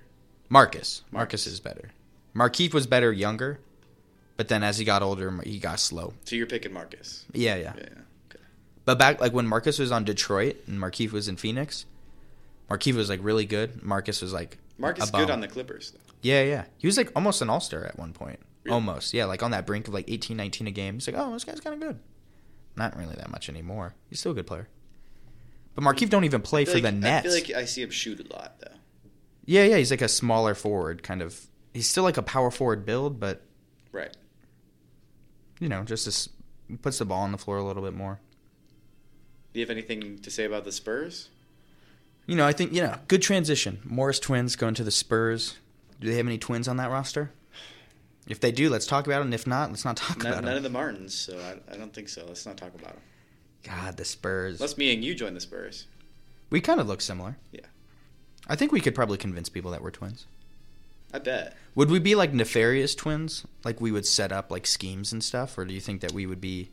[0.48, 1.04] Marcus.
[1.12, 1.92] Marcus is better.
[2.36, 3.60] Markieff was better younger,
[4.38, 6.14] but then as he got older, he got slow.
[6.26, 7.26] So you're picking Marcus.
[7.34, 7.74] Yeah, yeah.
[7.78, 7.84] Yeah.
[8.30, 8.44] Okay.
[8.86, 11.86] But back like when Marcus was on Detroit and Markieff was in Phoenix,
[12.70, 13.84] Markieff was like really good.
[13.84, 16.00] Marcus was like Marcus good on the Clippers though.
[16.22, 16.66] Yeah, yeah.
[16.78, 18.40] He was like almost an all star at one point.
[18.64, 18.74] Really?
[18.76, 19.14] Almost.
[19.14, 20.96] Yeah, like on that brink of like 18, 19 a game.
[20.96, 22.00] He's like, oh, this guy's kind of good.
[22.76, 23.94] Not really that much anymore.
[24.10, 24.70] He's still a good player.
[25.76, 27.28] But Markieff don't even play for feel the like, Nets.
[27.28, 28.78] I feel like I see him shoot a lot though.
[29.46, 29.78] yeah, yeah.
[29.78, 31.48] He's like a smaller forward, kind of.
[31.74, 33.42] He's still like a power forward build, but
[33.92, 34.16] Right.
[35.60, 36.30] you know, just as
[36.82, 38.20] puts the ball on the floor a little bit more.
[39.54, 41.30] Do you have anything to say about the Spurs?
[42.26, 43.80] You know, I think you know, good transition.
[43.84, 45.56] Morris twins going to the Spurs.
[46.00, 47.32] Do they have any twins on that roster?
[48.28, 49.26] If they do, let's talk about it.
[49.26, 50.48] And if not, let's not talk None, about none it.
[50.48, 52.24] None of the Martins, so I, I don't think so.
[52.26, 53.02] Let's not talk about them.
[53.64, 54.60] God, the Spurs.
[54.60, 55.88] Unless me and you join the Spurs.
[56.50, 57.38] We kind of look similar.
[57.52, 57.62] Yeah.
[58.48, 60.26] I think we could probably convince people that we're twins.
[61.14, 61.56] I bet.
[61.76, 63.46] Would we be like nefarious twins?
[63.64, 66.26] Like we would set up like schemes and stuff, or do you think that we
[66.26, 66.70] would be?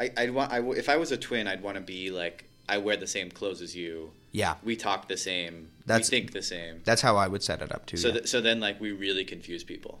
[0.00, 0.50] I, I'd want.
[0.52, 3.06] I, w- if I was a twin, I'd want to be like I wear the
[3.06, 4.10] same clothes as you.
[4.32, 5.68] Yeah, We talk the same.
[5.86, 6.80] That's- we think the same.
[6.84, 7.96] that's how I would set it up too.
[7.98, 8.14] So yeah.
[8.14, 10.00] th- so then like we really confuse people.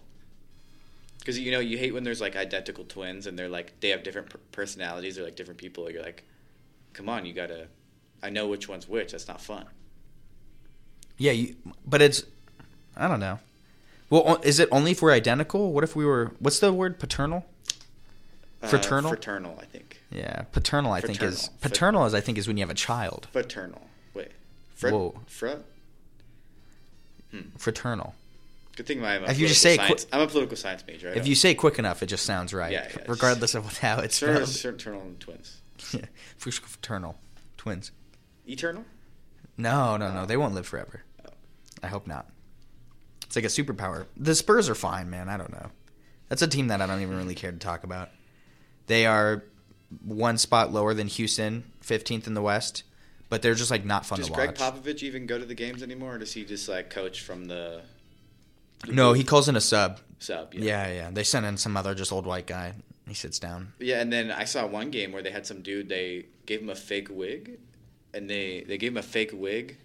[1.20, 4.02] Because you know you hate when there's like identical twins and they're like they have
[4.02, 5.16] different per- personalities.
[5.16, 5.90] They're like different people.
[5.90, 6.24] You're like,
[6.94, 7.68] come on, you gotta.
[8.22, 9.12] I know which one's which.
[9.12, 9.66] That's not fun.
[11.18, 11.54] yeah, you,
[11.86, 12.24] but it's
[12.96, 13.38] I don't know.
[14.10, 15.72] Well, is it only if we're identical?
[15.72, 16.32] What if we were?
[16.38, 16.98] What's the word?
[16.98, 17.44] Paternal?
[18.62, 19.10] Uh, Fraternal?
[19.10, 20.00] fraternal, I think.
[20.10, 20.92] Yeah, paternal.
[20.92, 21.58] I think is Fraternal.
[21.60, 23.28] paternal is I think is when you have a child.
[23.32, 23.82] Fraternal.
[24.14, 24.30] Wait.
[24.74, 25.20] Fr- Whoa.
[25.26, 25.48] Fr-
[27.58, 28.14] Fraternal.
[28.76, 30.06] Good thing I'm a If you just say science.
[30.12, 31.10] I'm a political science major.
[31.10, 33.98] I If you say quick enough, it just sounds right, Yeah, yeah, regardless of how
[34.00, 34.48] it's spelled.
[34.48, 35.60] fraternal twins.
[35.92, 36.06] Yeah,
[36.38, 37.16] fraternal
[37.56, 37.90] twins.
[38.48, 38.84] Eternal.
[39.56, 40.26] No, no, no.
[40.26, 41.02] They won't live forever.
[41.82, 42.26] I hope not.
[43.34, 44.06] It's like a superpower.
[44.16, 45.28] The Spurs are fine, man.
[45.28, 45.70] I don't know.
[46.28, 48.10] That's a team that I don't even really care to talk about.
[48.86, 49.42] They are
[50.04, 52.84] one spot lower than Houston, 15th in the West,
[53.28, 54.58] but they're just like not fun Does to Greg watch.
[54.58, 57.22] Does Gregg Popovich even go to the games anymore, or does he just like coach
[57.22, 57.82] from the
[58.86, 59.98] no, he calls in a sub.
[60.20, 60.54] sub?
[60.54, 61.10] Yeah, yeah.
[61.10, 62.74] They send in some other just old white guy.
[63.08, 63.72] He sits down.
[63.80, 65.88] Yeah, and then I saw one game where they had some dude.
[65.88, 67.58] They gave him a fake wig,
[68.12, 69.76] and they they gave him a fake wig,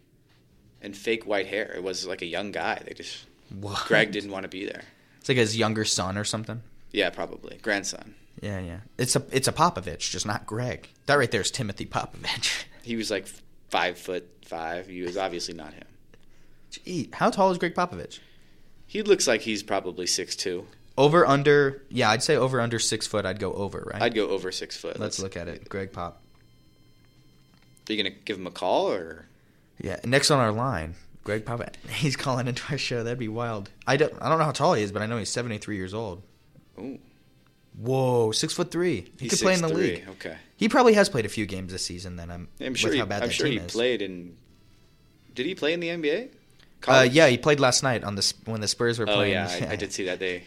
[0.83, 1.73] and fake white hair.
[1.75, 2.83] It was like a young guy.
[2.85, 3.85] They just What?
[3.87, 4.83] Greg didn't want to be there.
[5.19, 6.61] It's like his younger son or something.
[6.91, 8.15] Yeah, probably grandson.
[8.41, 8.79] Yeah, yeah.
[8.97, 10.89] It's a it's a Popovich, just not Greg.
[11.05, 12.63] That right there is Timothy Popovich.
[12.81, 13.27] He was like
[13.69, 14.87] five foot five.
[14.87, 15.83] He was obviously not him.
[16.71, 18.19] Gee, how tall is Gregg Popovich?
[18.87, 20.65] He looks like he's probably six two.
[20.97, 23.25] Over under, yeah, I'd say over under six foot.
[23.25, 24.01] I'd go over, right?
[24.01, 24.99] I'd go over six foot.
[24.99, 25.69] Let's look at it.
[25.69, 26.21] Greg Pop.
[27.87, 29.25] Are you gonna give him a call or?
[29.79, 31.61] Yeah, next on our line, Greg Pop.
[31.89, 33.03] He's calling into our show.
[33.03, 33.69] That'd be wild.
[33.85, 35.75] I don't, I don't know how tall he is, but I know he's seventy three
[35.75, 36.23] years old.
[36.79, 36.97] Ooh,
[37.77, 39.01] Whoa, six foot three.
[39.19, 39.73] He He's could play in the 6'3".
[39.75, 40.05] league.
[40.11, 40.35] Okay.
[40.57, 42.15] He probably has played a few games this season.
[42.17, 42.89] Then I'm, I'm sure.
[42.89, 43.71] with He, how bad I'm that sure he team is.
[43.71, 44.35] played in.
[45.33, 46.29] Did he play in the NBA?
[46.87, 49.33] Uh, yeah, he played last night on the when the Spurs were Oh playing.
[49.33, 50.19] yeah, I, I did see that.
[50.19, 50.43] They.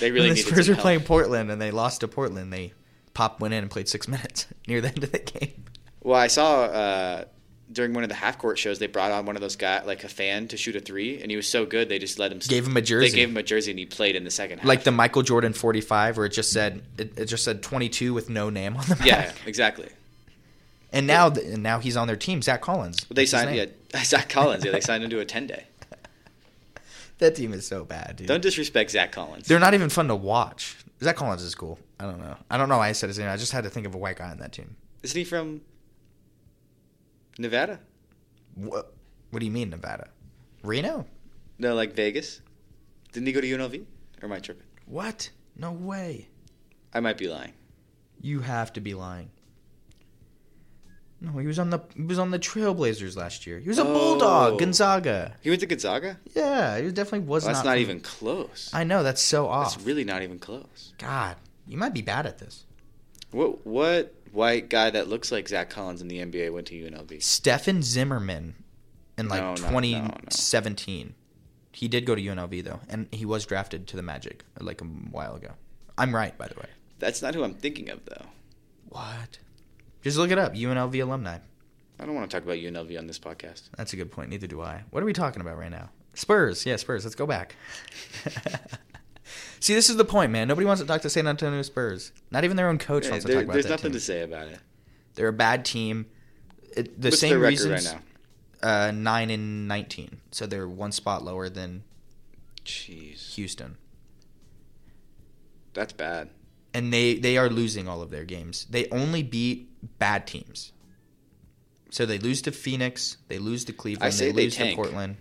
[0.00, 0.82] They really when the Spurs were help.
[0.82, 2.52] playing Portland and they lost to Portland.
[2.52, 2.72] They
[3.14, 5.64] Pop went in and played six minutes near the end of the game.
[6.02, 7.24] Well, I saw uh,
[7.70, 10.04] during one of the half court shows they brought on one of those guys, like
[10.04, 12.38] a fan, to shoot a three, and he was so good they just let him.
[12.38, 13.10] Gave him a jersey.
[13.10, 14.66] They gave him a jersey, and he played in the second half.
[14.66, 18.28] Like the Michael Jordan 45, where it just said it, it just said 22 with
[18.28, 19.06] no name on the back.
[19.06, 19.88] yeah, exactly.
[20.92, 22.42] And now, th- and now he's on their team.
[22.42, 23.04] Zach Collins.
[23.04, 24.64] But they signed yeah Zach Collins.
[24.64, 25.64] Yeah, they signed him to a ten day.
[27.18, 28.26] That team is so bad, dude.
[28.26, 29.46] Don't disrespect Zach Collins.
[29.46, 30.76] They're not even fun to watch.
[31.00, 31.78] Zach Collins is cool.
[32.00, 32.36] I don't know.
[32.50, 33.28] I don't know why I said his name.
[33.28, 34.74] I just had to think of a white guy on that team.
[35.04, 35.60] Isn't he from
[37.38, 37.80] Nevada?
[38.54, 38.92] What?
[39.30, 40.08] What do you mean Nevada?
[40.62, 41.06] Reno?
[41.58, 42.40] No, like Vegas.
[43.12, 43.84] Didn't he go to UNLV?
[44.20, 44.66] Or am I tripping?
[44.86, 45.30] What?
[45.56, 46.28] No way.
[46.94, 47.52] I might be lying.
[48.20, 49.30] You have to be lying.
[51.20, 53.58] No, he was on the he was on the Trailblazers last year.
[53.60, 53.92] He was a Oh.
[53.92, 55.36] bulldog, Gonzaga.
[55.40, 56.18] He went to Gonzaga.
[56.34, 57.70] Yeah, he definitely was Well, that's not.
[57.72, 58.70] not even close.
[58.72, 59.74] I know that's so off.
[59.76, 60.92] That's really not even close.
[60.98, 62.64] God, you might be bad at this.
[63.32, 67.22] What what white guy that looks like Zach Collins in the NBA went to UNLV?
[67.22, 68.54] Stephen Zimmerman
[69.18, 69.80] in like No, no, no, no.
[69.80, 71.14] 2017.
[71.72, 74.84] He did go to UNLV though, and he was drafted to the Magic like a
[74.84, 75.52] while ago.
[75.98, 76.66] I'm right, by the way.
[76.98, 78.26] That's not who I'm thinking of, though.
[78.88, 79.38] What?
[80.02, 80.54] Just look it up.
[80.54, 81.38] UNLV alumni.
[81.98, 83.70] I don't want to talk about UNLV on this podcast.
[83.76, 84.30] That's a good point.
[84.30, 84.84] Neither do I.
[84.90, 85.90] What are we talking about right now?
[86.14, 86.64] Spurs.
[86.66, 87.04] Yeah, Spurs.
[87.04, 87.56] Let's go back.
[89.62, 90.48] See, this is the point, man.
[90.48, 92.10] Nobody wants to talk to San Antonio Spurs.
[92.32, 93.92] Not even their own coach Yeah, wants to talk about there's nothing team.
[93.92, 94.58] to say about it.
[95.14, 96.06] They're a bad team.
[96.76, 97.86] It, the What's same reasons.
[97.86, 98.00] right
[98.62, 98.88] now?
[98.88, 101.82] Uh, nine and nineteen, so they're one spot lower than
[102.64, 103.76] Jeez, Houston,
[105.74, 106.30] that's bad.
[106.74, 108.66] and they they are losing all of their games.
[108.70, 110.72] They only beat bad teams.
[111.90, 114.76] So they lose to Phoenix, they lose to Cleveland, say they they lose to tank.
[114.76, 115.16] Portland.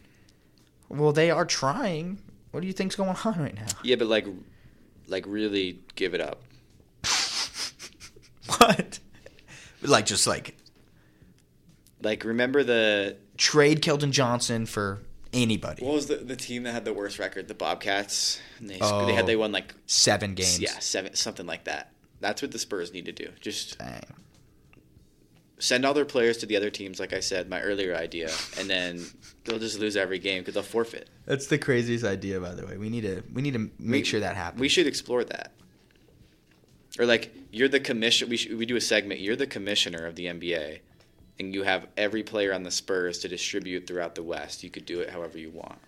[0.90, 2.20] Well, they are trying.
[2.52, 3.66] What do you think's going on right now?
[3.84, 4.28] Yeah, but like,
[5.08, 6.42] like really give it up.
[8.58, 9.00] What?
[9.82, 10.56] Like just like
[12.02, 15.00] Like, remember the trade Keldon Johnson for
[15.34, 15.84] anybody.
[15.86, 17.48] what was the the team that had the worst record?
[17.48, 18.40] The Bobcats.
[18.60, 19.16] And they they Oh.
[19.16, 20.60] had they won like Seven games.
[20.60, 21.92] yeah seven something like that.
[22.20, 23.30] That's what the Spurs need to do.
[23.40, 24.04] Just Dang.
[25.62, 28.70] Send all their players to the other teams, like I said, my earlier idea, and
[28.70, 29.06] then
[29.46, 31.10] they'll just lose every game because they'll forfeit.
[31.26, 32.78] That's the craziest idea, by the way.
[32.78, 34.60] We need to we need to make We- sure that happens.
[34.60, 35.52] We should explore that.
[37.00, 38.28] Or like you're the commission.
[38.30, 39.22] We should, we do a segment.
[39.22, 40.80] You're the commissioner of the NBA,
[41.40, 44.64] and you have every player on the Spurs to distribute throughout the West.
[44.64, 45.80] You could do it however you want.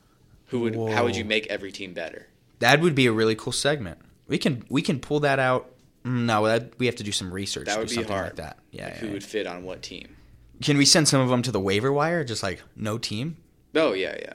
[0.48, 0.76] Who would?
[0.94, 2.28] How would you make every team better?
[2.60, 3.98] That would be a really cool segment.
[4.28, 5.70] We can we can pull that out.
[6.06, 7.68] No, that, we have to do some research.
[7.68, 8.26] That would be something hard.
[8.26, 8.58] like that.
[8.72, 8.86] Yeah.
[8.86, 9.14] Like yeah, who yeah.
[9.14, 10.16] would fit on what team?
[10.62, 12.24] Can we send some of them to the waiver wire?
[12.24, 13.38] Just like no team.
[13.76, 14.34] Oh yeah, yeah.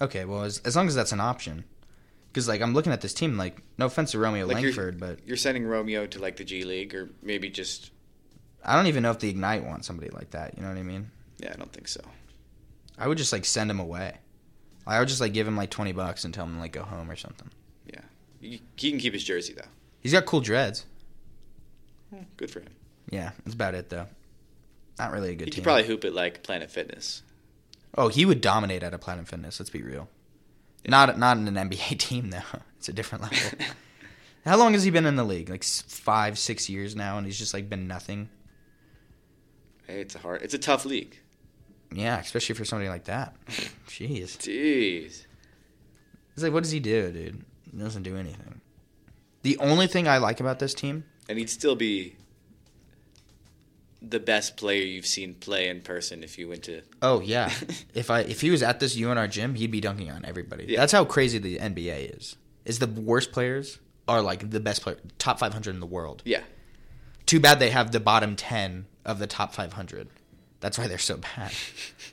[0.00, 0.24] Okay.
[0.24, 1.64] Well, as, as long as that's an option.
[2.28, 5.00] Because like I'm looking at this team, like no offense to Romeo Like you're- Langford,
[5.00, 7.92] but You're sending Romeo to like the G League, or maybe just
[8.64, 10.54] I don't even know if the Ignite wants somebody like that.
[10.56, 11.10] You know what I mean?
[11.38, 11.52] yeah.
[11.52, 12.00] I don't think so.
[12.98, 14.16] I would just like send him away.
[14.86, 17.10] I would just like give him like twenty bucks and tell him like go home
[17.10, 17.48] or something.
[17.86, 18.00] Yeah,
[18.40, 19.68] he can keep his jersey though.
[20.00, 20.84] He's got cool dreads.
[22.36, 22.68] Good for him.
[23.10, 24.06] Yeah, that's about it though.
[24.98, 25.54] Not really a good He team.
[25.56, 27.22] could probably hoop at like Planet Fitness.
[27.96, 29.58] Oh, he would dominate at a Planet Fitness.
[29.60, 30.08] Let's be real.
[30.86, 32.38] Not not in an NBA team though.
[32.78, 33.58] It's a different level.
[34.44, 35.48] How long has he been in the league?
[35.50, 38.28] Like five, six years now, and he's just like been nothing.
[39.86, 40.42] Hey, it's a hard.
[40.42, 41.18] It's a tough league.
[41.92, 43.34] Yeah, especially for somebody like that.
[43.88, 44.36] Jeez.
[44.38, 45.24] Jeez.
[46.34, 47.44] It's like, what does he do, dude?
[47.70, 48.60] He doesn't do anything.
[49.42, 52.16] The only thing I like about this team, And he'd still be
[54.02, 56.82] the best player you've seen play in person if you went to.
[57.02, 57.50] oh yeah,
[57.94, 60.64] if I if he was at this UNR gym, he'd be dunking on everybody.
[60.68, 60.80] Yeah.
[60.80, 62.36] That's how crazy the NBA is.
[62.64, 66.22] Is the worst players are like the best player, top 500 in the world.
[66.24, 66.42] Yeah.
[67.26, 70.08] Too bad they have the bottom 10 of the top 500.
[70.60, 71.52] That's why they're so bad.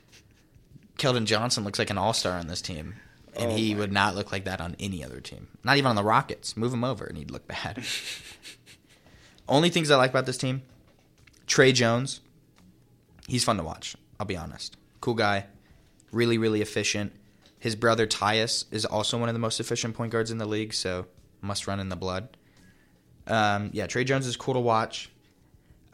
[0.98, 2.94] Keldon Johnson looks like an all star on this team,
[3.36, 5.48] and Oh he would not look like that on any other team.
[5.62, 6.56] Not even on the Rockets.
[6.56, 7.84] Move him over, and he'd look bad.
[9.48, 10.62] Only things I like about this team
[11.46, 12.20] Tre Jones.
[13.26, 14.76] He's fun to watch, I'll be honest.
[15.00, 15.46] Cool guy.
[16.12, 17.12] Really, really efficient.
[17.58, 20.74] His brother Tyus is also one of the most efficient point guards in the league,
[20.74, 21.06] so
[21.40, 22.36] must run in the blood.
[23.26, 25.10] Um, yeah, Tre Jones is cool to watch.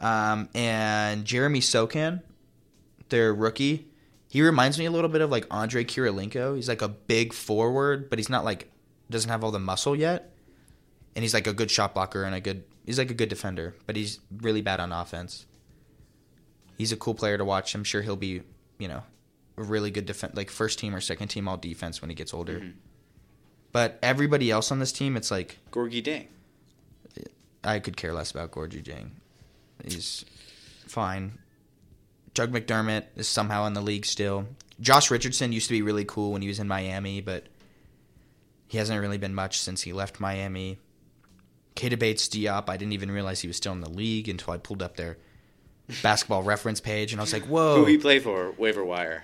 [0.01, 2.21] Um, and Jeremy Sochan,
[3.09, 3.87] their rookie,
[4.27, 6.55] he reminds me a little bit of like Andre Kirilenko.
[6.55, 8.69] He's like a big forward, but he's not like
[9.09, 10.33] doesn't have all the muscle yet.
[11.15, 13.75] and he's like a good shot blocker and a good he's like a good defender,
[13.85, 15.45] but he's really bad on offense.
[16.77, 17.75] He's a cool player to watch.
[17.75, 18.41] I'm sure he'll be,
[18.79, 19.03] you know,
[19.57, 22.33] a really good defense, like first team or second team all defense when he gets
[22.33, 22.59] older.
[22.59, 22.73] Mhm.
[23.71, 26.27] But everybody else on this team, it's like Gorgui Dieng.
[27.63, 29.11] I could care less about Gorgui Dieng.
[29.83, 30.25] He's
[30.87, 31.37] fine.
[32.33, 34.47] Doug McDermott is somehow in the league still.
[34.79, 37.45] Josh Richardson used to be really cool when he was in Miami, but
[38.67, 40.79] he hasn't really been much since he left Miami.
[41.75, 44.57] Keita Bates Diop, I didn't even realize he was still in the league until I
[44.57, 45.17] pulled up their
[46.03, 48.51] basketball reference page, and I was like, "Whoa!" Who he play for?
[48.57, 49.23] Waiver wire.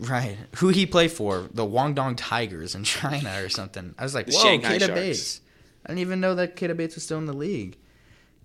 [0.00, 0.36] right?
[0.56, 1.48] Who he play for?
[1.52, 3.94] The Guangdong Tigers in China or something.
[3.98, 5.40] I was like, The "Whoa, Shanghai Keita Bates!"
[5.84, 7.76] I didn't even know that Keita Bates was still in the league.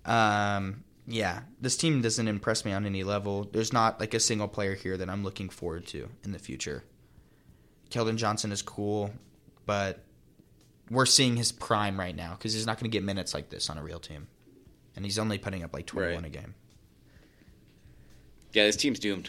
[0.04, 3.44] Um, yeah, this team doesn't impress me on any level.
[3.52, 6.84] There's not like a single player here that I'm looking forward to in the future.
[7.90, 9.10] Keldon Johnson is cool,
[9.66, 10.02] but
[10.90, 13.70] we're seeing his prime right now because he's not going to get minutes like this
[13.70, 14.26] on a real team,
[14.96, 16.24] and he's only putting up like 21 Right.
[16.26, 16.54] a game.
[18.52, 19.28] Yeah, this team's doomed.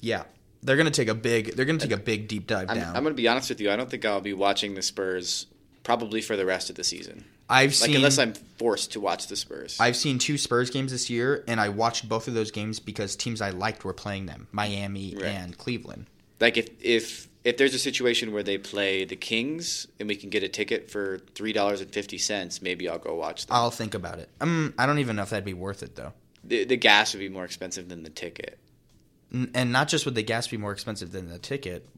[0.00, 0.24] Yeah,
[0.62, 1.54] they're going to take a big.
[1.56, 2.96] They're going to take a big deep dive I'm, down.
[2.96, 3.70] I'm going to be honest with you.
[3.70, 5.46] I don't think I'll be watching the Spurs
[5.82, 7.24] probably for the rest of the season.
[7.48, 9.76] I've Like seen unless I'm forced to watch the Spurs.
[9.78, 13.16] I've seen two Spurs games this year, and I watched both of those games because
[13.16, 15.24] teams I liked were playing them: Miami Right.
[15.26, 16.06] and Cleveland.
[16.40, 20.30] like if if if there's a situation where they play the Kings and we can
[20.30, 23.54] get a ticket for three dollars and fifty cents, maybe I'll go watch them.
[23.56, 24.28] I'll think about it.
[24.40, 26.12] Um, I don't even know if that'd be worth it though.
[26.42, 28.58] the, the gas would be more expensive than the ticket.
[29.32, 31.88] N- And not just would the gas be more expensive than the ticket,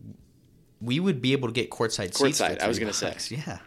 [0.80, 2.20] we would be able to get courtside seats.
[2.40, 3.14] Courtside, I was gonna say.
[3.30, 3.58] yeah.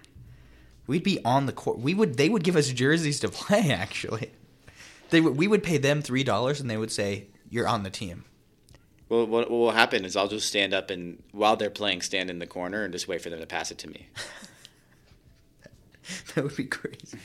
[0.87, 1.79] We'd be on the court.
[1.79, 2.17] We would.
[2.17, 3.71] They would give us jerseys to play.
[3.71, 4.31] Actually,
[5.11, 5.37] they would.
[5.37, 8.25] We would pay them three dollars, and they would say, "You're on the team."
[9.09, 12.29] Well, what, what will happen is I'll just stand up and while they're playing, stand
[12.29, 14.07] in the corner and just wait for them to pass it to me.
[16.33, 17.19] That would be crazy.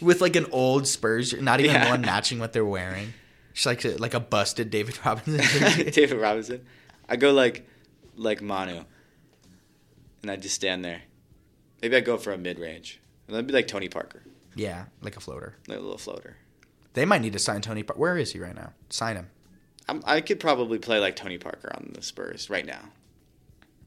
[0.00, 1.90] With like an old Spurs, not even Yeah.
[1.90, 3.12] one matching what they're wearing.
[3.52, 5.90] Just like a, like a busted David Robinson.
[5.92, 6.64] David Robinson.
[7.08, 7.68] I go like
[8.16, 8.84] like Manu,
[10.22, 11.02] and I just stand there.
[11.82, 13.00] Maybe I go for a mid range.
[13.26, 14.22] And that'd be like Tony Parker,
[14.56, 15.56] yeah, like a floater.
[15.68, 16.36] like a little floater.
[16.94, 17.82] They might need to sign Tony.
[17.82, 18.72] Par- Where is he right now?
[18.88, 19.28] Sign him.
[19.90, 22.90] I'm, I could probably play like Tony Parker on the Spurs right now.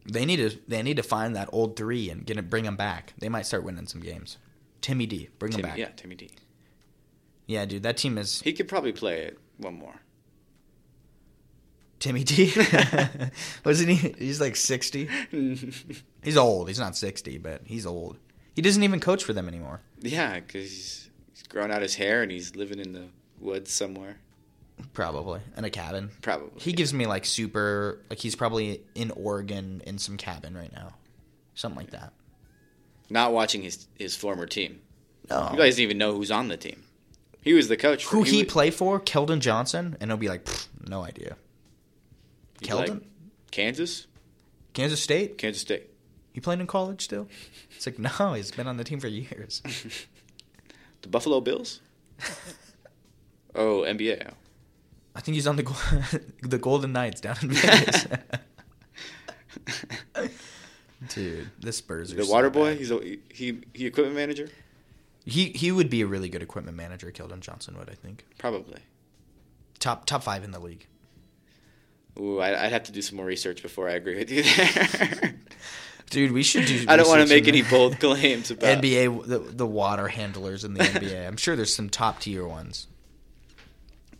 [0.06, 0.58] They need to.
[0.68, 3.13] They need to find that old three and get it, bring him back.
[3.20, 4.38] They might start winning some games.
[4.82, 5.78] Timmy D, bring him back.
[5.78, 6.30] yeah, Timmy D.
[7.48, 10.02] Yeah, dude, that team is He could probably play it one more.
[12.00, 12.52] Timmy D.
[13.66, 14.13] Wasn't he?
[14.20, 15.08] He's like sixty.
[16.22, 16.68] He's old.
[16.68, 18.18] He's not sixty, but he's old.
[18.56, 19.80] He doesn't even coach for them anymore.
[20.02, 23.08] yeah, because he's, he's grown out his hair and he's living in the
[23.39, 24.18] woods somewhere.
[24.93, 26.12] Probably in a cabin.
[26.22, 26.50] Probably.
[26.60, 30.93] He gives me like super like he's probably in Oregon in some cabin right now,
[31.56, 32.13] something like that.
[33.10, 34.82] not watching his his former team.
[35.30, 35.50] No.
[35.52, 36.84] You guys didn't even know who's on the team.
[37.41, 38.06] He was the coach.
[38.08, 39.00] Who he was- play for?
[39.00, 40.48] Keldon Johnson, and he'll be like,
[40.88, 41.36] no idea.
[42.60, 43.04] he's like Keldon,
[43.52, 44.08] Kansas,
[44.74, 45.38] Kansas State.
[45.38, 45.89] Kansas State.
[46.34, 47.28] He playing in college still?
[47.76, 49.62] It's like no, he's been on the team for years.
[51.02, 51.82] The Buffalo Bills.
[53.56, 54.32] oh, NBA.
[55.15, 58.08] I think he's on the the Golden Knights down in Vegas.
[61.10, 62.71] Dude, the Spurs are The so Water Boy.
[62.71, 62.78] bad.
[62.78, 62.99] He's a
[63.30, 64.49] he he equipment manager.
[65.26, 67.12] He he would be a really good equipment manager.
[67.12, 68.26] Keldon Johnson would, I think.
[68.38, 68.80] Probably.
[69.80, 70.88] Top top five in the league.
[72.19, 75.36] Ooh, I, I'd have to do some more research before I agree with you there.
[76.10, 76.86] Dude, we should do.
[76.88, 80.76] I don't want to make any bold claims about NBA the, the water handlers in
[80.76, 81.28] the NBA.
[81.28, 82.88] I'm sure there's some top tier ones.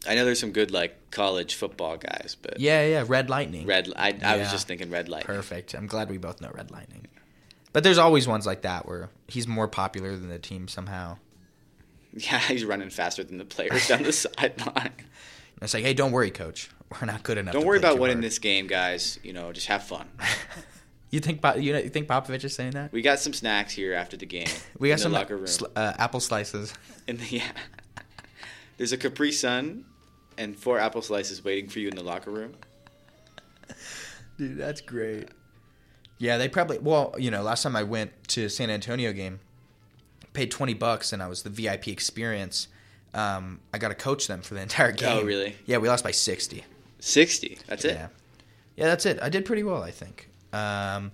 [0.08, 3.04] I know there's some good like college football guys, but Yeah, yeah.
[3.08, 3.66] Red Lightning.
[3.66, 3.92] red.
[3.96, 5.24] I, I was just thinking red light.
[5.24, 5.74] Perfect.
[5.74, 7.08] I'm glad we both know Red Lightning.
[7.72, 11.18] But there's always ones like that where he's more popular than the team somehow.
[12.16, 14.92] Yeah, he's running faster than the players down the sideline.
[14.96, 16.70] And it's like, hey, don't worry, coach.
[16.92, 17.54] We're not good enough.
[17.54, 19.18] Don't worry about winning hard." this game, guys.
[19.24, 20.08] You know, just have fun.
[21.10, 22.92] You think you, know, you think Popovich is saying that?
[22.92, 24.48] We got some snacks here after the game.
[24.80, 25.46] We got some locker room.
[25.76, 26.74] uh, apple slices.
[27.08, 27.52] In the, yeah.
[28.78, 29.86] There's a Capri Sun
[30.38, 32.54] and four apple slices waiting for you in the locker room.
[34.38, 35.30] Dude, that's great.
[36.18, 36.80] Yeah, they probably.
[36.80, 39.40] Well, you know, last time I went to San Antonio game,
[40.34, 42.68] paid twenty bucks, and I was the VIP experience.
[43.14, 45.20] Um, I got to coach them for the entire game.
[45.20, 45.56] Oh, really?
[45.66, 46.64] Yeah, we lost by sixty.
[47.00, 47.58] Sixty.
[47.68, 47.94] That's it.
[47.94, 48.08] Yeah,
[48.76, 49.20] yeah, that's it.
[49.22, 50.30] I did pretty well, I think.
[50.52, 51.12] Um,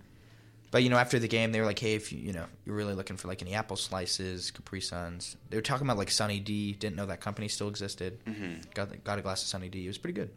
[0.71, 2.75] but you know, after the game, they were like, "Hey, if you you know you're
[2.75, 6.39] really looking for like any apple slices, Capri Suns." They were talking about like Sunny
[6.39, 6.73] D.
[6.73, 8.19] Didn't know that company still existed.
[8.25, 9.85] hmm Got got a glass of Sunny D.
[9.85, 10.29] It was pretty good.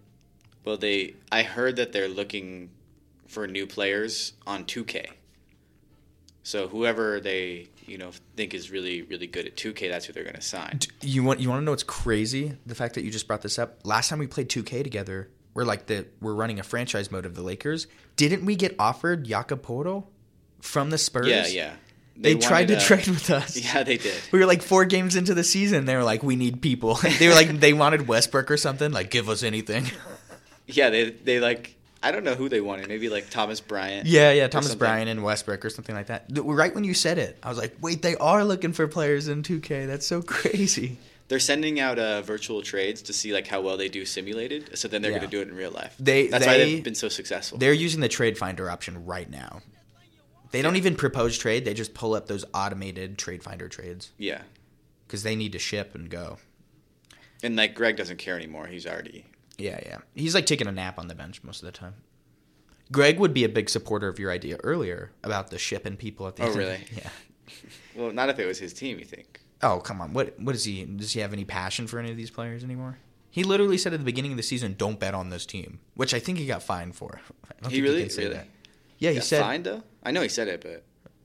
[0.64, 1.14] Well, they.
[1.30, 2.70] I heard that they're looking
[3.26, 5.07] for new players on 2K.
[6.45, 10.24] So whoever they you know think is really really good at 2K, that's who they're
[10.24, 10.80] going to sign.
[11.01, 12.57] You want you want to know what's crazy?
[12.66, 13.80] The fact that you just brought this up.
[13.85, 17.35] Last time we played 2K together, we're like the we're running a franchise mode of
[17.35, 17.87] the Lakers.
[18.16, 20.07] Didn't we get offered Jakob Poeltl
[20.62, 21.28] from the Spurs?
[21.28, 21.72] Yeah, yeah.
[22.16, 23.56] They, tried to uh, trade with us.
[23.62, 24.14] Yeah, they did.
[24.32, 25.84] We were like four games into the season.
[25.86, 28.92] They were like, "We need people." they were like, they wanted Westbrook or something.
[28.92, 29.86] Like, give us anything.
[30.68, 32.86] Yeah, they they like I don't know who they wanted.
[32.88, 34.06] Maybe like Thomas Bryant.
[34.06, 34.46] yeah, yeah.
[34.46, 34.74] Thomas.
[34.76, 36.26] Bryant and Westbrook or something like that.
[36.32, 39.42] Right when you said it, I was like, "Wait, they are looking for players in
[39.42, 39.86] 2K.
[39.88, 40.98] That's so crazy."
[41.28, 44.78] They're sending out uh, virtual trades to see like how well they do simulated.
[44.78, 45.18] So then they're Yeah.
[45.18, 45.94] going to do it in real life.
[45.98, 47.58] They- That's why they've been so successful.
[47.58, 49.62] They're using the trade finder option right now.
[50.53, 51.64] They don't even propose trade.
[51.64, 54.42] They just pull up those automated trade finder trades Yeah,
[55.07, 56.38] because they need to ship and go.
[57.42, 58.66] and like Gregg doesn't care anymore.
[58.68, 59.26] He's already
[59.59, 59.98] Yeah, yeah.
[60.14, 61.94] He's like taking a nap on the bench most of the time.
[62.90, 66.36] Gregg would be a big supporter of your idea earlier about the shipping people at
[66.36, 66.57] the Oh, end.
[66.57, 66.84] really?
[66.96, 67.09] Yeah.
[67.96, 68.98] well, not if it was his team.
[68.98, 69.40] You think?
[69.62, 70.12] Oh, come on.
[70.12, 72.98] What what is he does he have any passion for any of these players anymore?
[73.30, 76.12] He literally said at the beginning of the season, "Don't bet on this team," which
[76.12, 77.20] I think he got fined for.
[77.48, 78.34] I don't He think really- can say really?
[78.34, 78.48] that.
[79.03, 79.84] Yeah, he Got said.
[80.05, 80.84] I know he said it, but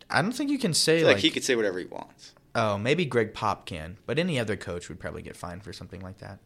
[0.10, 2.34] I don't think you can say like, like he could say whatever he wants.
[2.56, 6.02] Oh, maybe Gregg Pop can, but any other coach would probably get fined for something
[6.02, 6.40] like that.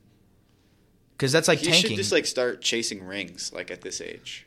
[1.14, 4.46] Because that's like he tanking should just like start chasing rings like at this age.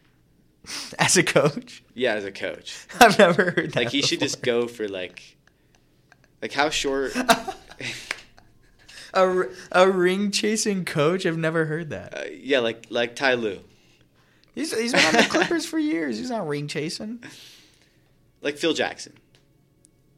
[0.98, 1.82] as a coach.
[1.94, 2.86] Yeah, as a coach.
[3.00, 3.76] I've never heard that.
[3.76, 5.38] Like he should just go for like,
[6.42, 7.16] like how short?
[9.14, 11.24] a, a ring chasing coach.
[11.24, 12.14] I've never heard that.
[12.14, 13.60] uh, yeah, like like Ty Lue,
[14.54, 16.18] He's he's been on the Clippers for years.
[16.18, 17.22] He's not ring chasing.
[18.40, 19.14] like Phil Jackson.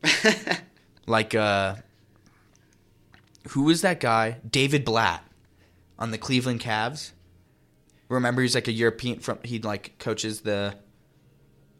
[1.09, 1.77] Like uh,
[3.51, 4.39] who was that guy?
[4.49, 5.23] David Blatt
[6.01, 7.13] on the Cleveland Cavs.
[8.09, 9.39] Remember, he's like a European from.
[9.45, 10.75] He like coaches the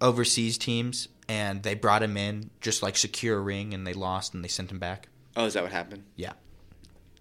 [0.01, 4.33] overseas teams, and they brought him in just like secure a ring, and they lost,
[4.33, 5.09] and they sent him back.
[5.37, 6.05] oh, is that what happened?
[6.15, 6.35] Yeah.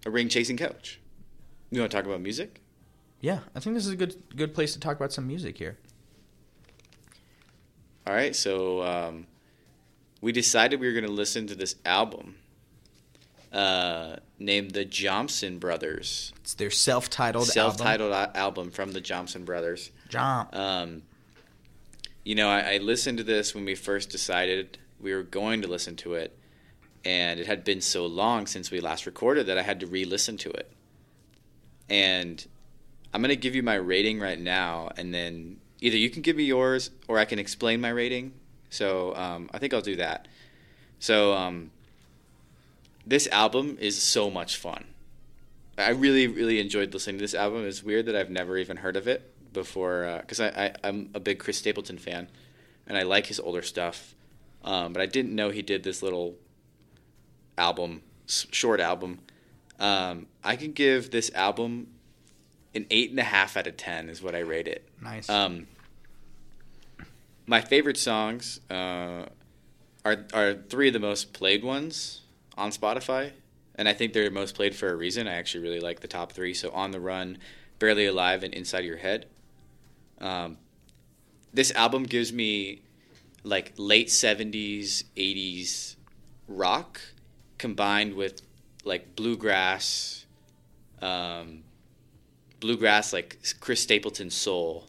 [0.06, 1.00] A ring chasing coach.
[1.72, 2.60] You want to talk about music?
[3.26, 5.76] Yeah, I think this is a good good place to talk about some music here.
[8.06, 9.26] All right, so um,
[10.20, 12.36] we decided we were going to listen to this album
[13.52, 18.36] uh, named the Jompson Brothers, It's their self-titled, self-titled album.
[18.36, 19.90] album from the Jompson Brothers.
[20.08, 20.54] Jump.
[20.54, 21.02] Um,
[22.24, 25.68] you know, I, I listened to this when we first decided we were going to
[25.68, 26.38] listen to it,
[27.04, 30.36] and it had been so long since we last recorded that I had to re-listen
[30.36, 30.70] to it.
[31.88, 32.46] And
[33.12, 36.36] I'm going to give you my rating right now, and then either you can give
[36.36, 38.32] me yours or I can explain my rating.
[38.70, 40.28] So um, I think I'll do that.
[40.98, 41.70] So um,
[43.06, 44.84] this album is so much fun.
[45.78, 47.66] I really, really enjoyed listening to this album.
[47.66, 51.20] It's weird that I've never even heard of it before, because I, I, I'm a
[51.20, 52.28] big Chris Stapleton fan,
[52.86, 54.14] and I like his older stuff.
[54.64, 56.36] Um, but I didn't know he did this little
[57.56, 59.20] album, short album.
[59.78, 61.88] Um, I can give this album
[62.76, 64.88] an eight and a half out of ten is what I rate it.
[65.02, 65.28] Nice.
[65.28, 65.66] Um,
[67.46, 69.26] my favorite songs uh,
[70.04, 72.20] are are three of the most played ones
[72.56, 73.32] on Spotify,
[73.74, 75.26] and I think they're most played for a reason.
[75.26, 76.54] I actually really like the top three.
[76.54, 77.38] So, "On the Run,"
[77.78, 79.26] "Barely Alive," and "Inside Your Head."
[80.20, 80.58] Um,
[81.52, 82.82] this album gives me
[83.42, 85.96] like late '70s, '80s
[86.48, 87.00] rock
[87.58, 88.42] combined with
[88.84, 90.26] like bluegrass,
[91.02, 91.62] um,
[92.60, 94.88] bluegrass like Chris Stapleton's soul,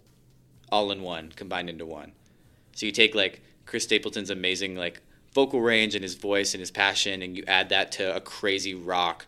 [0.71, 2.13] all in one, combined into one.
[2.73, 5.01] So you take like Chris Stapleton's amazing like
[5.33, 8.73] vocal range and his voice and his passion, and you add that to a crazy
[8.73, 9.25] rock,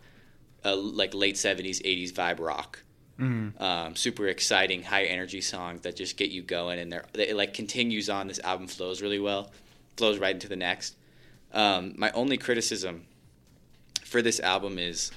[0.65, 2.83] uh, like late '70s, '80s vibe rock.
[3.19, 3.59] Mhm.
[3.59, 7.53] Um, super exciting, high energy songs that just get you going, and they're, it like
[7.53, 8.27] continues on.
[8.27, 9.51] This album flows really well,
[9.97, 10.95] flows right into the next.
[11.51, 13.05] Um, my only criticism
[14.03, 15.11] for this album is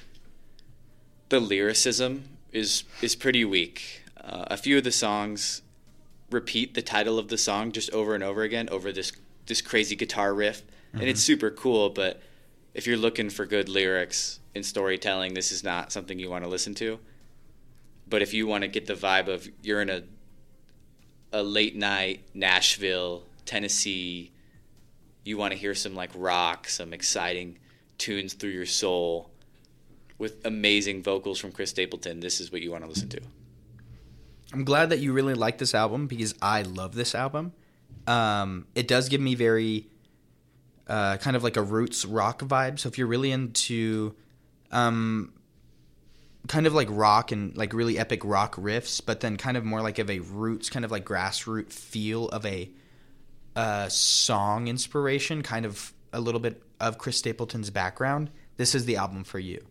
[1.29, 4.03] the lyricism is is pretty weak.
[4.19, 5.61] Uh, a few of the songs
[6.31, 9.11] repeat the title of the song just over and over again over this
[9.45, 11.89] this crazy guitar riff, and it's super cool.
[11.89, 12.21] But
[12.73, 16.49] if you're looking for good lyrics and storytelling, this is not something you want to
[16.49, 16.99] listen to.
[18.07, 20.03] But if you want to get the vibe of you're in a
[21.33, 24.31] a late night Nashville, Tennessee,
[25.23, 27.57] you want to hear some like rock, some exciting
[27.97, 29.32] tunes through your soul
[30.23, 33.19] with amazing vocals from Chris Stapleton, this is what you want to listen to.
[34.53, 37.51] I'm glad that you really like this album because I love this album.
[38.07, 39.87] Um, it does give me very
[40.87, 42.79] uh, kind of like a roots rock vibe.
[42.79, 44.15] So if you're really into
[44.71, 45.33] um,
[46.47, 49.81] kind of like rock and like really epic rock riffs, but then kind of more
[49.81, 52.69] like of a roots, kind of like grassroots feel of a
[53.57, 58.95] uh, song inspiration, kind of a little bit of Chris Stapleton's background, this is the
[58.95, 59.65] album for you.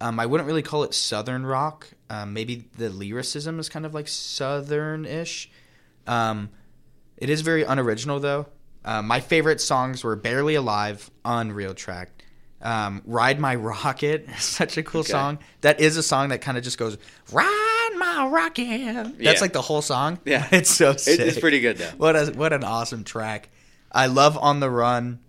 [0.00, 1.88] Um, I wouldn't really call it southern rock.
[2.10, 5.50] Um, maybe the lyricism is kind of like southern-ish.
[6.06, 6.50] Um,
[7.16, 8.46] it is very unoriginal though.
[8.84, 12.10] Uh, my favorite songs were "Barely Alive," "Unreal Track,"
[12.62, 15.10] um, "Ride My Rocket." Such a cool Okay.
[15.12, 15.38] song.
[15.62, 16.96] That is a song that kind of just goes
[17.32, 19.32] "Ride My Rocket." That's Yeah.
[19.40, 20.20] like the whole song.
[20.24, 20.46] Yeah.
[20.52, 21.18] it's so sick.
[21.18, 21.90] it's pretty good though.
[21.96, 23.48] What a what an awesome track.
[23.90, 25.20] I love "On the Run."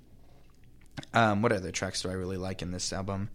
[1.14, 3.30] Um, what other tracks do I really like in this album?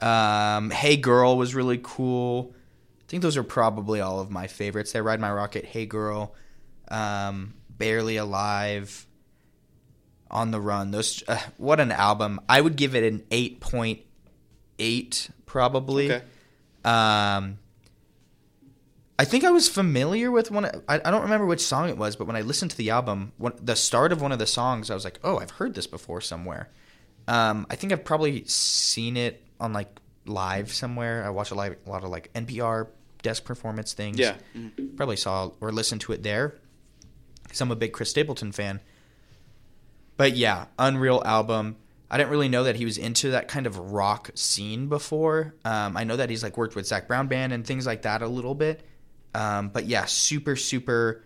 [0.00, 2.54] Um, "Hey Girl" was really cool.
[3.00, 4.92] I think those are probably all of my favorites.
[4.92, 6.34] They "Ride My Rocket," "Hey Girl,"
[6.88, 9.06] um, "Barely Alive,"
[10.30, 12.40] "On the Run." Those uh, what an album!
[12.48, 14.00] I would give it an eight point
[14.78, 16.12] eight probably.
[16.12, 16.24] Okay.
[16.84, 17.58] Um,
[19.18, 20.64] I think I was familiar with one.
[20.88, 23.32] I, I don't remember which song it was, but when I listened to the album,
[23.36, 25.86] one, the start of one of the songs, I was like, "Oh, I've heard this
[25.86, 26.70] before somewhere."
[27.28, 31.24] Um, I think I've probably seen it on like live somewhere.
[31.24, 32.88] I watch a, live, a lot of like NPR
[33.22, 34.18] desk performance things.
[34.18, 34.36] Yeah.
[34.96, 36.58] probably saw or listened to it there.
[37.42, 38.80] Because I'm a big Chris Stapleton fan.
[40.16, 41.76] But yeah, Unreal album.
[42.10, 45.54] I didn't really know that he was into that kind of rock scene before.
[45.64, 48.20] Um, I know that he's like worked with Zac Brown Band and things like that
[48.20, 48.84] a little bit.
[49.32, 51.24] Um, but yeah, super super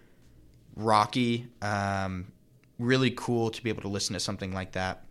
[0.76, 1.48] rocky.
[1.62, 2.32] Um,
[2.78, 5.04] really cool to be able to listen to something like that.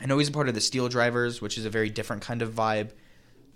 [0.00, 2.50] I know he's a part of the SteelDrivers, which is a very different kind of
[2.52, 2.90] vibe.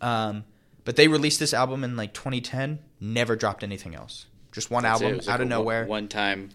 [0.00, 0.44] Um,
[0.84, 2.78] but they released this album in like 2010.
[3.00, 4.26] Never dropped anything else.
[4.52, 5.86] Just one That's album was like out of nowhere.
[5.86, 6.50] One time,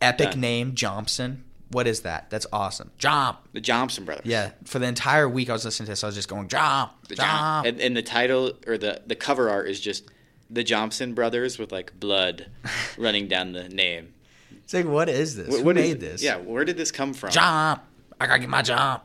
[0.00, 0.40] Epic done.
[0.40, 1.42] name Jompson.
[1.70, 2.30] What is that?
[2.30, 2.90] That's awesome.
[2.98, 3.36] Jomp.
[3.52, 4.26] the Jompson brothers.
[4.26, 4.52] Yeah.
[4.64, 6.90] For the entire week I was listening to this, I was just going Jomp.
[7.08, 7.18] The Jomp.
[7.18, 10.08] John- and, and the title or the the cover art is just
[10.50, 12.46] the Jompson brothers with like blood
[12.98, 14.14] running down the name.
[14.62, 15.48] It's like, what is this?
[15.48, 16.22] What- Who what made this?
[16.22, 17.30] Yeah, where did this come from?
[17.30, 17.80] Jomp.
[18.20, 19.00] I gotta get my jomp.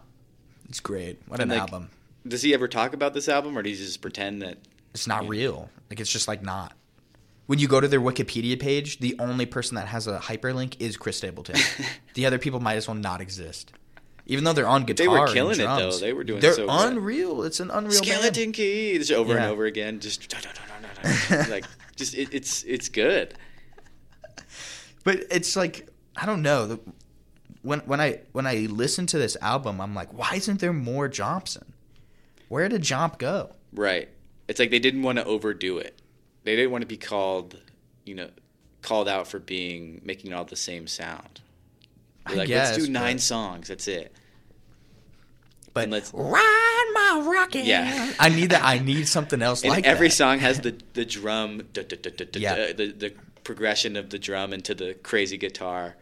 [0.70, 1.20] It's great.
[1.28, 1.90] What an like, album.
[2.28, 4.58] Does he ever talk about this album, or does he just pretend that?
[4.94, 5.70] It's not real.
[5.90, 6.74] Like it's just like not.
[7.48, 10.98] When you go to their Wikipedia page, the only person that has a hyperlink is
[10.98, 11.56] Chris Stapleton.
[12.14, 13.74] the other people might as well not exist.
[14.28, 15.92] Even though they're on guitar, They were and killing it, though.
[15.92, 16.94] They were doing They're so good.
[16.94, 17.42] unreal.
[17.44, 18.54] It's an unreal Skeleton band.
[18.54, 19.44] Key, just over Yeah.
[19.44, 20.00] and over again.
[20.00, 20.36] Just
[21.50, 21.66] like
[21.96, 23.34] just it, it's it's good.
[25.04, 26.68] But it's like I don't know.
[26.68, 26.80] The,
[27.62, 31.10] when when I when I listen to this album, I'm like, why isn't there more
[31.10, 31.64] Jompson?
[32.48, 33.56] Where did Jomp go?
[33.74, 34.10] Right.
[34.48, 36.02] It's like they didn't want to overdo it.
[36.44, 37.60] They didn't want to be called,
[38.06, 38.30] you know,
[38.82, 41.42] called out for being making all the same sound.
[42.26, 43.68] They're I like, guess, let's do nine but- songs.
[43.68, 44.14] That's it.
[45.74, 47.66] But And let's- ride my rocket.
[47.66, 48.12] Yeah.
[48.20, 48.64] I need that.
[48.64, 50.14] I need something else And like every that.
[50.16, 51.62] song has the the drum,
[52.34, 52.74] Yeah.
[52.74, 55.96] the the progression of the drum into the crazy guitar.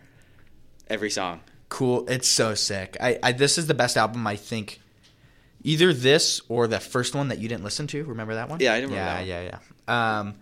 [0.89, 1.41] Every song.
[1.69, 2.07] cool.
[2.07, 2.97] It's so sick.
[2.99, 4.81] I, I this is the best album I think.
[5.63, 8.03] Either this or the first one that you didn't listen to.
[8.05, 8.59] Remember that one?
[8.59, 9.51] Yeah, I don't remember yeah, that one.
[9.51, 10.35] Yeah, yeah, Um,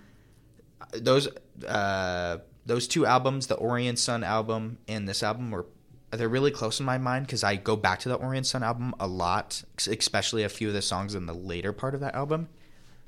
[0.93, 1.27] those
[1.67, 5.65] uh, those two albums, the Orient Sun album and this album, were
[6.11, 8.93] they're really close in my mind because I go back to the Orient Sun album
[8.99, 12.49] a lot, especially a few of the songs in the later part of that album,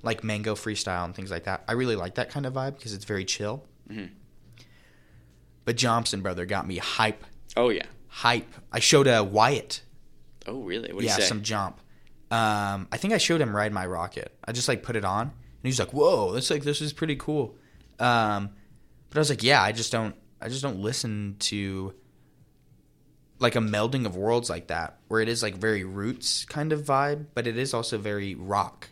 [0.01, 1.63] like Mango Freestyle and things like that.
[1.67, 3.63] I really like that kind of vibe because it's very chill.
[3.89, 4.09] Mhm.
[5.67, 7.25] But Jompson brother got me hype,
[7.57, 7.83] Oh yeah.
[8.07, 8.47] hype.
[8.71, 9.81] I showed a Wyatt
[10.47, 10.93] Oh really?
[10.93, 11.81] What yeah, some jump.
[12.31, 15.23] Um, I think I showed him "Ride My Rocket." I just like put it on,
[15.23, 15.31] and
[15.63, 17.57] he's like, "Whoa, that's like this is pretty cool."
[17.99, 18.51] Um,
[19.09, 21.93] but I was like, "Yeah, I just don't, I just don't listen to
[23.39, 26.81] like a melding of worlds like that, where it is like very roots kind of
[26.83, 28.87] vibe, but it is also very rock."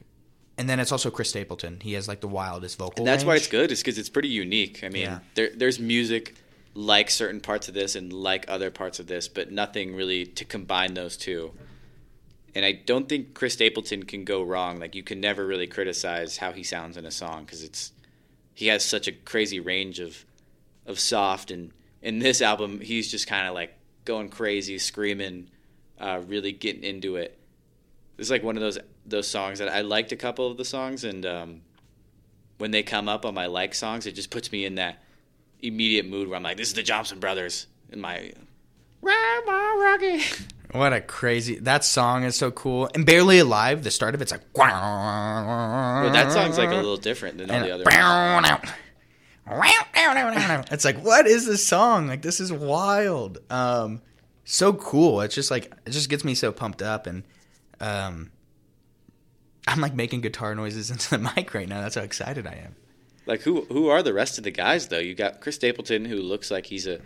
[0.57, 1.79] And then it's also Chris Stapleton.
[1.81, 2.99] He has like the wildest vocal.
[2.99, 4.83] And that's why it's good, is because it's pretty unique.
[4.83, 5.19] I mean, Yeah.
[5.35, 6.35] there, there's music
[6.75, 10.43] like certain parts of this and like other parts of this, but nothing really to
[10.43, 11.53] combine those two.
[12.53, 14.79] And I don't think Chris Stapleton can go wrong.
[14.79, 17.93] Like you can never really criticize how he sounds in a song because it's
[18.53, 20.25] he has such a crazy range of
[20.85, 21.71] of soft and
[22.01, 23.73] in this album he's just kind of like
[24.03, 25.49] going crazy, screaming,
[25.99, 27.39] uh, really getting into it.
[28.17, 31.03] It's like one of those those songs that I liked a couple of the songs
[31.05, 31.25] and.
[31.25, 31.61] Um,
[32.57, 35.03] when they come up on my like songs, it just puts me in that
[35.67, 38.31] immediate mood where I'm like, this is the Jompson Brothers in my.
[40.71, 42.89] What a crazy that song is so cool.
[42.93, 43.83] And barely alive.
[43.83, 44.41] The start of it's like.
[46.03, 47.95] Well, that song's like a little different than all the other ones.
[50.71, 54.01] it's like what is this song like this is wild um
[54.43, 57.23] so cool it's just like it just gets me so pumped up and
[57.79, 58.31] um
[59.67, 62.75] i'm like making guitar noises into the mic right now that's how excited i am
[63.25, 64.99] Like who who are the rest of the guys though?
[64.99, 66.99] You got Chris Stapleton who looks like he's a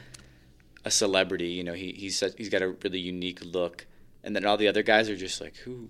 [0.85, 1.49] a celebrity.
[1.49, 3.85] You know, he he's he's got a really unique look,
[4.23, 5.89] and then all the other guys are just like who,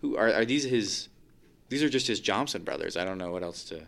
[0.00, 1.08] who are are these his?
[1.68, 2.96] These are just his Jompson brothers.
[2.96, 3.86] I don't know what else to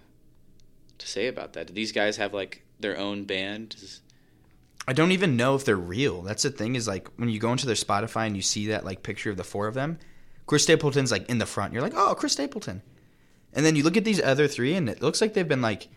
[0.98, 1.68] to say about that.
[1.68, 3.76] Do these guys have like their own band?
[4.88, 6.22] I don't even know if they're real.
[6.22, 8.84] That's the thing is like when you go into their Spotify and you see that
[8.84, 9.98] like picture of the four of them,
[10.46, 11.72] Chris Stapleton's like in the front.
[11.72, 12.82] You're like, oh, Chris Stapleton.
[13.52, 15.88] And then you look at these other three, and it looks like they've been like,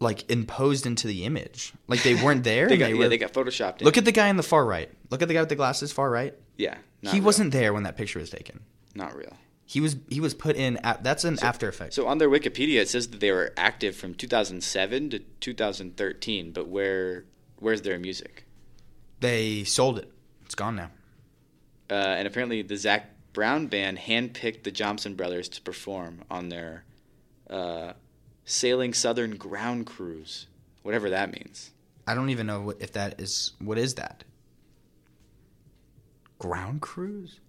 [0.00, 1.72] like imposed into the image.
[1.88, 2.68] Like they weren't there.
[2.68, 3.80] They got, they yeah, they got photoshopped.
[3.80, 3.84] In.
[3.84, 4.90] Look at the guy in the far right.
[5.10, 6.34] Look at the guy with the glasses, far right.
[6.56, 7.22] yeah, he real.
[7.24, 8.60] wasn't there when that picture was taken.
[8.94, 9.36] not real.
[9.66, 10.76] He was he was put in.
[10.78, 11.94] At, that's an After Effect.
[11.94, 16.52] So on their Wikipedia, it says that they were active from 2007 to 2013.
[16.52, 17.24] But where
[17.58, 18.44] where's their music?
[19.20, 20.10] they sold it.
[20.44, 20.90] It's gone now.
[21.88, 26.84] Uh, and apparently, the Zac Brown band handpicked the Jompson brothers to perform on their
[27.50, 27.92] uh,
[28.46, 30.46] sailing Southern ground cruise,
[30.82, 31.72] whatever that means.
[32.06, 33.52] I don't even know what, if that is.
[33.58, 34.24] What is that?
[36.38, 37.40] Ground cruise?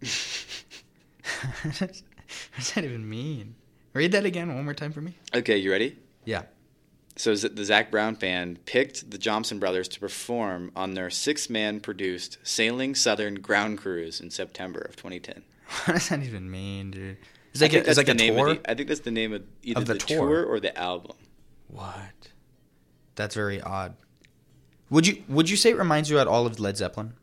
[1.62, 2.02] what
[2.56, 3.56] does that even mean?
[3.92, 5.16] Read that again one more time for me.
[5.34, 5.98] Okay, you ready?
[6.24, 6.42] Yeah.
[7.18, 12.36] So the Zac Brown band picked the Jompson brothers to perform on their six-man produced
[12.42, 15.42] Sailing Southern Ground Cruise in September of 2010.
[15.86, 17.16] What does that even mean, dude?
[17.52, 18.48] It's I like think a, it's that's like the a name tour.
[18.48, 20.18] Of the, I think that's the name of either Of the the, tour.
[20.28, 21.16] tour or the album.
[21.68, 22.30] What?
[23.16, 23.96] That's very odd.
[24.90, 27.14] Would you would you say it reminds you at all of Led Zeppelin?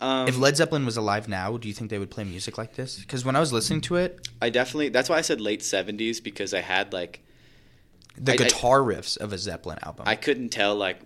[0.00, 2.74] Um, if Led Zeppelin was alive now, do you think they would play music like
[2.74, 2.98] this?
[2.98, 4.90] Because when I was listening to it, I definitely.
[4.90, 7.24] That's why I said late '70s because I had like
[8.16, 10.04] the I- I- guitar riffs of a Zeppelin album.
[10.06, 10.98] I couldn't tell like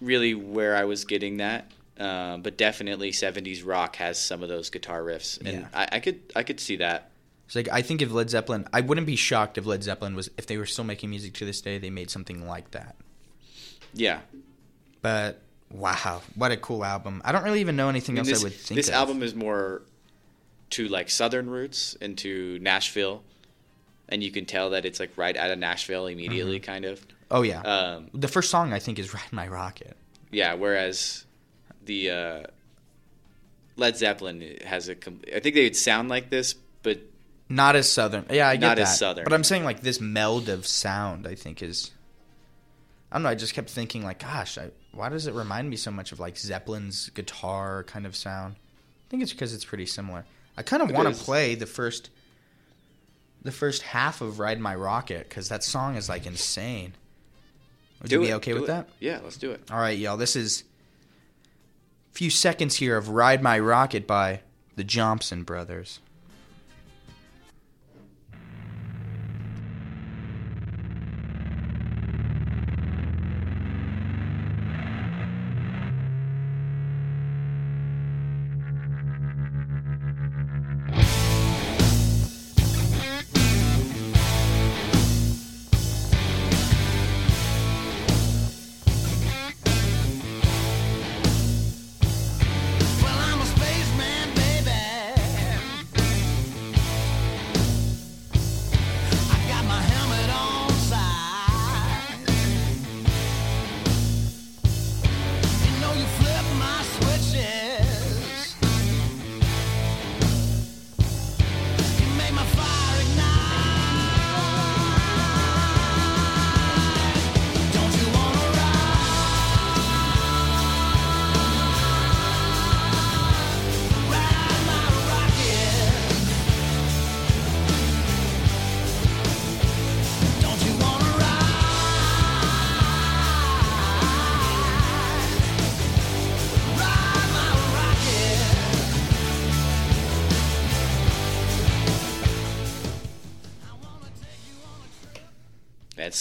[0.00, 4.70] really where I was getting that, um, but definitely '70s rock has some of those
[4.70, 5.66] guitar riffs, and Yeah.
[5.72, 7.10] I, I could I could see that.
[7.46, 10.30] It's like I think if Led Zeppelin, I wouldn't be shocked if Led Zeppelin was
[10.38, 12.96] if they were still making music to this day, they made something like that.
[13.92, 14.20] Yeah,
[15.02, 15.40] But
[15.70, 17.22] wow, what a cool album!
[17.24, 18.76] I don't really even know anything I mean, else this, I would think.
[18.76, 18.94] this of.
[18.94, 19.82] album is more
[20.70, 23.22] to like Southern roots into Nashville,
[24.08, 26.64] and you can tell that it's like right out of Nashville immediately, Mm-hmm.
[26.72, 27.04] kind of.
[27.30, 29.96] Oh yeah, Um, the first song I think is "Ride My Rocket."
[30.30, 31.24] Yeah, whereas
[31.84, 32.42] the uh,
[33.76, 34.94] Led Zeppelin has a.
[34.94, 37.00] com- I think they would sound like this, but
[37.48, 38.26] Not as southern.
[38.30, 38.82] Yeah, I get Not that.
[38.82, 39.24] as southern.
[39.24, 41.26] But I'm saying like this meld of sound.
[41.26, 41.90] I think is.
[43.10, 43.28] I don't know.
[43.30, 46.18] I just kept thinking like, gosh, I, why does it remind me so much of
[46.20, 48.56] like Zeppelin's guitar kind of sound?
[48.56, 50.24] I think it's because it's pretty similar.
[50.56, 52.10] I kind of want to play the first,
[53.44, 56.94] the first half of "Ride My Rocket" because that song is like insane.
[58.02, 58.66] Would do you be it, okay with it.
[58.68, 58.88] that?
[58.98, 59.70] Yeah, let's do it.
[59.70, 60.16] All right, y'all.
[60.16, 60.64] This is
[62.12, 64.40] a few seconds here of "Ride My Rocket" by
[64.76, 66.00] the Jompson Brothers.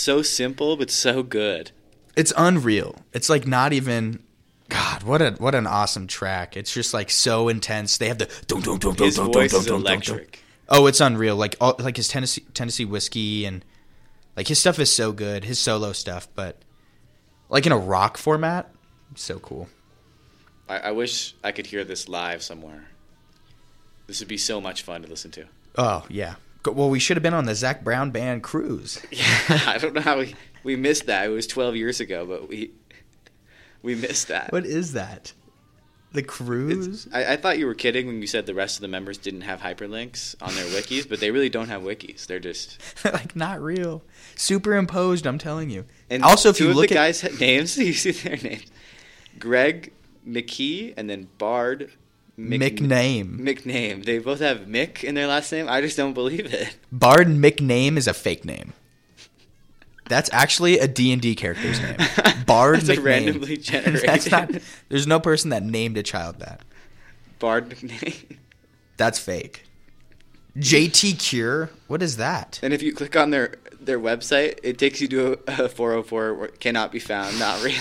[0.04, 1.72] So simple, but so good.
[2.16, 2.96] it's unreal.
[3.14, 4.22] It's like not even
[4.70, 6.56] God, what a what an awesome track.
[6.58, 7.98] It's just like so intense.
[7.98, 9.82] They have the dun, dun, dun, dun, His dun, voice dun, is dun.
[9.82, 10.40] electric.
[10.70, 11.36] Oh, it's unreal.
[11.36, 13.64] Like all, like his Tennessee Tennessee whiskey and
[14.36, 15.44] like his stuff is so good.
[15.44, 16.58] His solo stuff, but
[17.50, 18.72] like in a rock format,
[19.16, 19.68] so cool.
[20.70, 22.86] I, I wish I could hear this live somewhere.
[24.08, 25.46] This would be so much fun to listen to.
[25.78, 26.36] Oh yeah.
[26.66, 29.02] Well, we should have been on the Zac Brown band cruise.
[29.12, 31.26] Yeah, I don't know how we, we missed that.
[31.26, 32.72] It was 12 years ago, but we
[33.82, 34.52] we missed that.
[34.52, 35.34] What is that?
[36.14, 37.08] The cruise.
[37.12, 39.42] I, I thought you were kidding when you said the rest of the members didn't
[39.42, 42.28] have hyperlinks on their wikis, but they really don't have wikis.
[42.28, 44.04] They're just like not real.
[44.36, 45.86] Superimposed, I'm telling you.
[46.10, 48.66] and also if you of look the at guys names, you see their names,
[49.40, 49.92] Greg
[50.28, 51.92] McKee and then Bard
[52.38, 53.40] Mc- McName.
[53.40, 54.04] McName.
[54.06, 55.68] They both have Mick in their last name.
[55.70, 56.76] I just don't believe it.
[56.92, 58.74] Bard McName is a fake name.
[60.10, 61.96] That's actually a D&D character's name.
[62.46, 63.04] Bard That's McName.
[63.06, 64.02] randomly generated.
[64.08, 64.52] That's not
[64.90, 66.62] There's no person that named a child that.
[67.40, 68.38] Bard McName.
[68.98, 69.64] That's fake.
[70.58, 71.70] JT Cure?
[71.88, 72.60] What is that?
[72.62, 76.50] And if you click on their their website, it takes you to a, a 404
[76.60, 77.76] cannot be found, not real.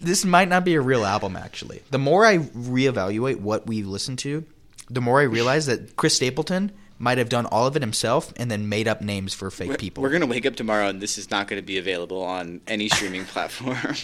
[0.00, 1.82] This might not be a real album actually.
[1.90, 4.44] The more I reevaluate what we listen to,
[4.90, 8.50] the more I realize that Chris Stapleton might have done all of it himself and
[8.50, 10.02] then made up names for fake We're- people.
[10.02, 13.24] We're gonna wake up tomorrow and this is not gonna be available on any streaming
[13.34, 13.76] platform.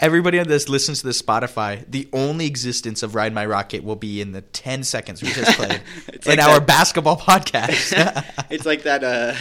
[0.00, 4.20] Everybody that listens to this Spotify, the only existence of Ride My Rocket will be
[4.20, 8.24] in the 10 seconds we just played It's in like our that- basketball podcast.
[8.50, 9.34] it's like that uh,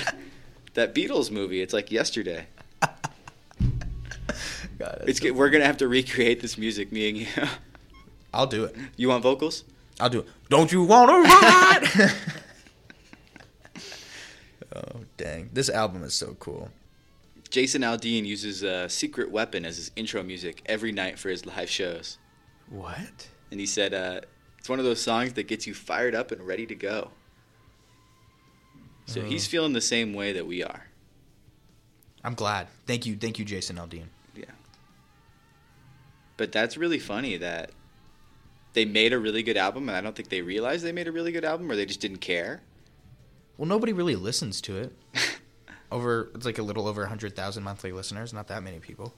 [0.76, 1.62] that Beatles movie.
[1.62, 2.46] It's like yesterday.
[4.80, 7.27] God, It's so- we're gonna have to recreate this music, me and you.
[8.34, 8.75] I'll do it.
[8.95, 9.63] You want vocals?
[9.99, 10.27] I'll do it.
[10.49, 12.11] Don't you want to ride?
[14.75, 15.49] oh, dang.
[15.53, 16.69] This album is so cool.
[17.49, 21.69] Jason Aldean uses a secret weapon as his intro music every night for his live
[21.69, 22.19] shows,
[22.69, 23.27] What?
[23.49, 24.21] and he said uh,
[24.59, 27.09] it's one of those songs that gets you fired up and ready to go.
[29.07, 29.49] So he's Oh.
[29.49, 30.86] feeling the same way that we are.
[32.23, 32.67] I'm glad.
[32.86, 33.15] Thank you.
[33.15, 34.05] Thank you, Jason Aldean.
[36.40, 37.72] But that's really funny that
[38.72, 41.12] they made a really good album, and I don't think they realized they made a
[41.12, 42.62] really good album, or they just didn't care.
[43.58, 44.98] Well, nobody really listens to it.
[45.92, 48.32] Over, it's like a little over 100,000 monthly listeners.
[48.32, 49.14] Not that many people.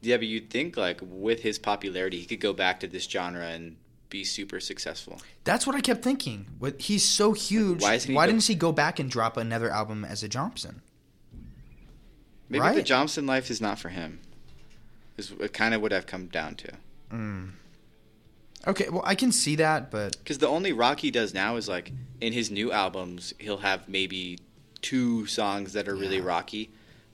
[0.00, 3.46] Yeah, but you'd think like with his popularity, he could go back to this genre
[3.46, 3.76] and
[4.08, 5.20] be super successful.
[5.44, 6.46] That's what I kept thinking.
[6.58, 7.82] What he's so huge.
[7.82, 10.76] Why Why, isn't go- didn't he go back and drop another album as a Jompson?
[12.48, 12.84] Maybe the Right.
[12.86, 14.20] Jompson life is not for him.
[15.18, 16.72] Is kind of what I've come down to.
[17.12, 17.50] Mm.
[18.66, 21.68] Okay, well I can see that, but Because the only rock he does now is
[21.68, 24.38] like in his new albums, he'll have maybe
[24.80, 26.70] two songs that are really rocky,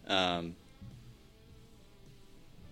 [0.06, 0.54] um,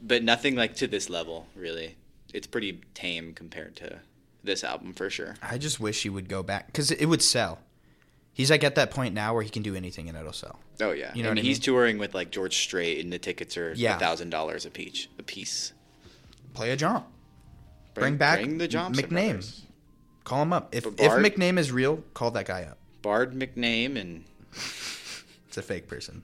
[0.03, 1.47] but nothing like to this level.
[1.55, 1.97] Really,
[2.33, 4.01] it's pretty tame compared to
[4.45, 5.37] this album for sure.
[5.43, 7.59] I just wish he would go back because it would sell.
[8.35, 10.61] He's like at that point now where he can do anything and it'll sell.
[10.81, 11.63] Oh yeah, You know and what I he's mean?
[11.65, 15.07] touring with like George Strait, and the tickets are a thousand dollars a piece.
[15.27, 15.73] Piece.
[16.55, 17.07] Play a jump.
[17.95, 19.11] Bring back the Jompson McName.
[19.33, 19.63] brothers.
[20.25, 20.75] Call him up.
[20.75, 22.79] If But if McName is real, call that guy up.
[23.03, 24.25] Bard McName and
[25.49, 26.23] It's a fake person.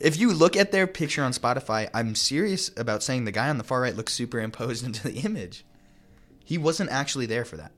[0.00, 3.58] If you look at their picture on Spotify, I'm serious about saying the guy on
[3.58, 5.64] the far right looks superimposed into the image.
[6.44, 7.72] He wasn't actually there for that.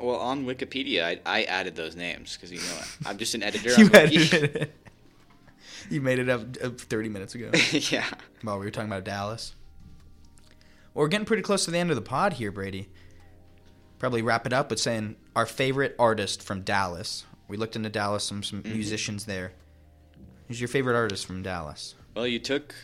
[0.00, 3.70] well on Wikipedia, I, I added those names because you know I'm just an editor.
[3.78, 4.74] You on edited it.
[5.92, 7.50] You made it up uh, 30 minutes ago.
[7.72, 8.06] yeah.
[8.42, 9.54] While we were talking about Dallas.
[10.94, 12.88] Well, we're getting pretty close to the end of the pod here, Brady.
[13.98, 17.24] Probably wrap it up with saying our favorite artist from Dallas.
[17.48, 18.72] We looked into Dallas, some some Mm-hmm.
[18.74, 19.52] musicians there.
[20.48, 21.94] Who's your favorite artist from Dallas?
[22.14, 22.74] Well, you took.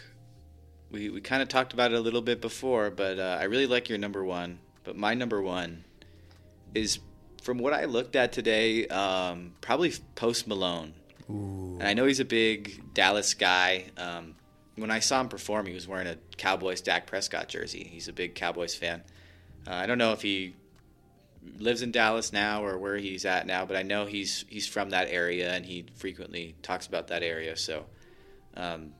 [0.91, 3.67] We we kind of talked about it a little bit before, but uh, I really
[3.67, 4.59] like your number one.
[4.85, 5.85] But my number one
[6.75, 6.99] is
[7.43, 10.95] from what I looked at today, um, probably Post Malone.
[11.31, 11.77] Ooh.
[11.81, 13.87] And I know he's a big Dallas guy.
[13.97, 14.35] Um,
[14.77, 17.85] when I saw him perform, he was wearing a Cowboys Dak Prescott jersey.
[17.85, 19.03] He's a big Cowboys fan.
[19.66, 20.55] Uh, I don't know if he
[21.59, 24.91] lives in Dallas now or where he's at now, but I know he's he's from
[24.91, 27.57] that area and he frequently talks about that area.
[27.57, 27.87] So
[28.57, 28.93] um,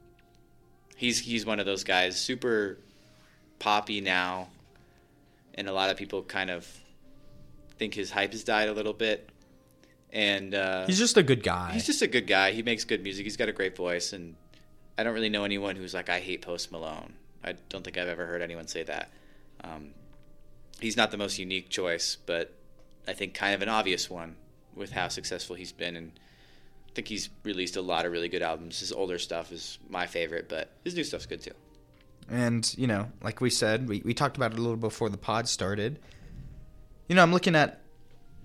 [0.97, 2.79] he's he's one of those guys, super
[3.59, 4.49] poppy now,
[5.55, 6.66] and a lot of people kind of
[7.79, 9.29] think his hype has died a little bit.
[10.15, 11.73] And uh, He's just a good guy.
[11.73, 12.53] He's just a good guy.
[12.53, 13.25] He makes good music.
[13.25, 14.37] He's got a great voice, and
[14.97, 17.15] I don't really know anyone who's like, I hate Post Malone.
[17.43, 19.11] I don't think I've ever heard anyone say that.
[19.65, 19.91] Um,
[20.81, 22.55] he's not the most unique choice, but
[23.09, 24.37] I think kind of an obvious one
[24.77, 26.12] with how successful he's been, and
[26.89, 28.79] I think he's released a lot of really good albums.
[28.79, 31.55] His older stuff is my favorite, but his new stuff's good too.
[32.31, 35.19] And, you know, like we said, we, we talked about it a little before the
[35.19, 35.99] pod started.
[37.09, 37.81] You know, I'm looking at,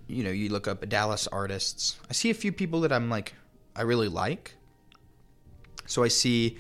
[0.10, 1.98] you know, you look up Dallas artists.
[2.10, 3.34] I see a few people that I'm like,
[3.76, 4.56] I really like.
[5.86, 6.58] So I see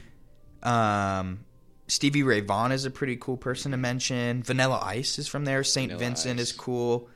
[0.63, 1.45] um,
[1.87, 4.43] Stevie Ray Vaughan is a pretty cool person to mention.
[4.43, 5.63] Vanilla Ice is from there.
[5.63, 5.91] St.
[5.93, 6.47] Vincent Ice.
[6.47, 7.09] is cool.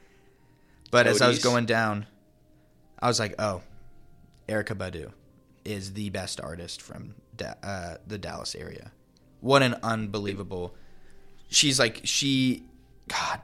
[0.92, 2.06] But as I was going down,
[3.00, 3.62] I was like, oh,
[4.48, 5.12] Erykah Badu
[5.66, 8.92] is the best artist from da- uh, the Dallas area.
[9.40, 10.76] What an unbelievable
[11.54, 12.64] she's like she
[13.08, 13.42] god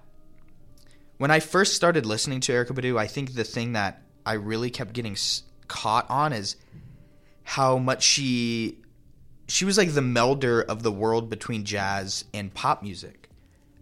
[1.20, 4.70] when i first started listening to erykah badu i think the thing that i really
[4.72, 6.55] kept getting s- caught on is
[7.43, 8.78] how much she
[9.47, 13.30] she was like the melder of the world between jazz and pop music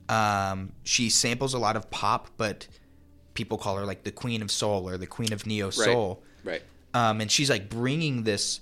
[0.10, 2.68] um, she samples a lot of pop but
[3.34, 6.62] people call her like the queen of soul or the queen of neo soul Right.
[6.94, 8.62] um, and she's like bringing this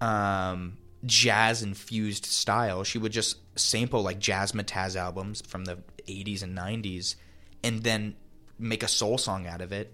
[0.00, 2.84] um, jazz infused style.
[2.84, 7.14] She would just sample like Jazzmatazz albums from the 80s and 90s,
[7.66, 8.14] and then
[8.58, 9.92] make a soul song out of it,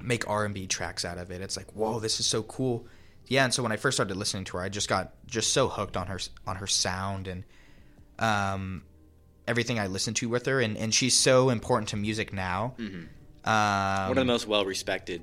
[0.00, 1.40] make R&B tracks out of it.
[1.40, 2.86] It's like, whoa, this is so cool.
[3.26, 5.68] Yeah, and so when I first started listening to her, I just got just so
[5.68, 7.44] hooked on her on her sound and
[8.18, 8.82] um,
[9.48, 12.74] everything I listened to with her, and, and she's so important to music now.
[12.78, 13.08] Um,
[13.44, 15.22] One of the most well respected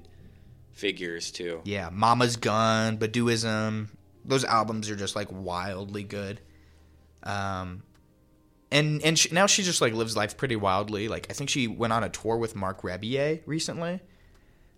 [0.73, 1.61] figures too.
[1.63, 3.87] Yeah, Mama's Gun, Baduizm.
[4.25, 6.41] Those albums are just like wildly good.
[7.23, 7.83] Um,
[8.73, 11.07] and and she, now she just like lives life pretty wildly.
[11.07, 14.01] Like I think she went on a tour with Marc Rebillet recently,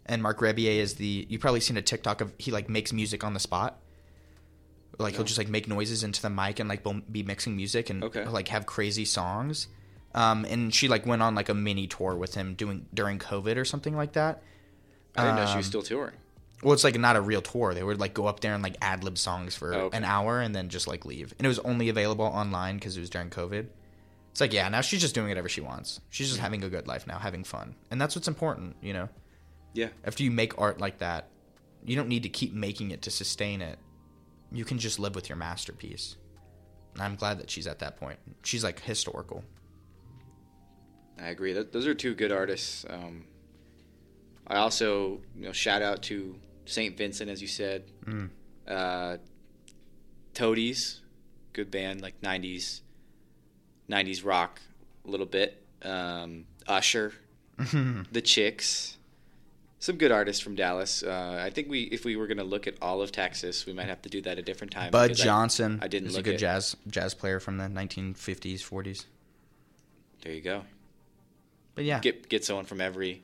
[0.05, 3.23] and Marc Rebillet is the you probably seen a TikTok of he like makes music
[3.23, 3.79] on the spot.
[4.97, 8.03] Like he'll just like make noises into the mic and like be mixing music and
[8.03, 8.25] Okay.
[8.25, 9.67] like have crazy songs.
[10.13, 13.57] Um, and she like went on like a mini tour with him doing during COVID
[13.57, 14.41] or something like that.
[15.17, 16.13] I didn't know she Um, was still touring.
[16.63, 17.73] Well, it's like not a real tour.
[17.73, 19.97] They would like go up there and like ad lib songs for Oh, okay.
[19.97, 21.33] an hour and then just like leave.
[21.37, 23.67] And it was only available online because it was during COVID.
[24.36, 26.01] It's like yeah, now she's just doing whatever she wants.
[26.09, 29.07] She's just having a good life now, having fun, and that's what's important, you know.
[29.73, 29.88] Yeah.
[30.03, 31.29] After you make art like that,
[31.86, 33.79] you don't need to keep making it to sustain it.
[34.51, 36.17] You can just live with your masterpiece.
[36.95, 38.19] And I'm glad that she's at that point.
[38.43, 39.41] She's like historical.
[41.17, 41.53] I agree.
[41.53, 42.86] Th those are two good artists.
[42.89, 43.23] Um,
[44.47, 47.86] I also, you know, shout out to Saint Vincent, as you said.
[48.05, 48.29] Mm.
[48.67, 49.15] Uh,
[50.33, 51.03] Toadies,
[51.53, 52.81] good band, like '90s,
[53.89, 54.59] '90s rock,
[55.05, 55.61] a little bit.
[55.81, 57.13] Um, Usher,
[57.57, 58.97] the Chicks,
[59.79, 61.03] some good artists from Dallas.
[61.03, 63.73] Uh, I think we, if we were going to look at all of Texas, we
[63.73, 64.91] might have to do that a different time.
[64.91, 66.39] Bud because I- Johnson I, didn't is a look good at.
[66.39, 69.05] jazz jazz player from the 1950s, 40s.
[70.23, 70.63] There you go.
[71.75, 73.21] But yeah, Get get someone from every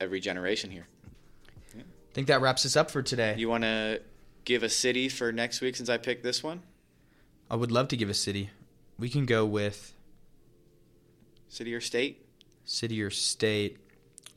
[0.00, 0.86] every generation here.
[1.76, 3.34] I think that wraps us up for today.
[3.36, 4.00] You want to
[4.44, 6.62] give a city for next week since I picked this one?
[7.50, 8.50] I would love to give a city.
[8.98, 9.94] We can go with
[11.48, 12.22] City or state?
[12.64, 13.78] city or state.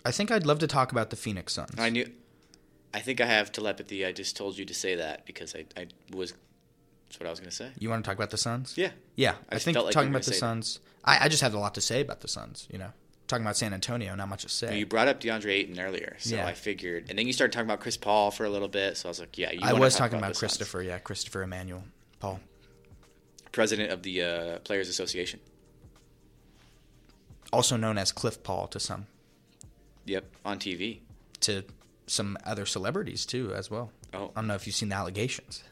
[0.05, 1.75] I think I'd love to talk about the Phoenix Suns.
[1.77, 2.09] I knew.
[2.93, 4.05] I think I have telepathy.
[4.05, 6.33] I just told you to say that because I, I was.
[7.07, 7.71] That's what I was going to say.
[7.79, 8.75] You want to talk about the Suns?
[8.77, 8.91] Yeah.
[9.15, 10.39] Yeah, I I, think like talking about the gonna say that.
[10.39, 10.79] Suns.
[11.03, 12.67] I, I just have a lot to say about the Suns.
[12.71, 12.91] You know,
[13.27, 14.77] talking about San Antonio, not much to say.
[14.77, 16.45] You brought up DeAndre Ayton earlier, so Yeah.
[16.45, 17.07] I figured.
[17.09, 19.19] And then you started talking about Chris Paul for a little bit, so I was
[19.19, 20.39] like, yeah, you I was talk talking about, Suns.
[20.39, 20.83] Christopher.
[20.83, 21.83] Yeah, Christopher Emmanuel
[22.19, 22.39] Paul.
[23.51, 25.39] President of the uh, Players Association.
[27.51, 29.07] also known as Cliff Paul to some,
[30.05, 30.99] Yep, on TV.
[31.41, 31.63] to
[32.07, 33.91] some other celebrities too as well.
[34.13, 34.31] Oh.
[34.35, 35.63] I don't know if you've seen the allegations.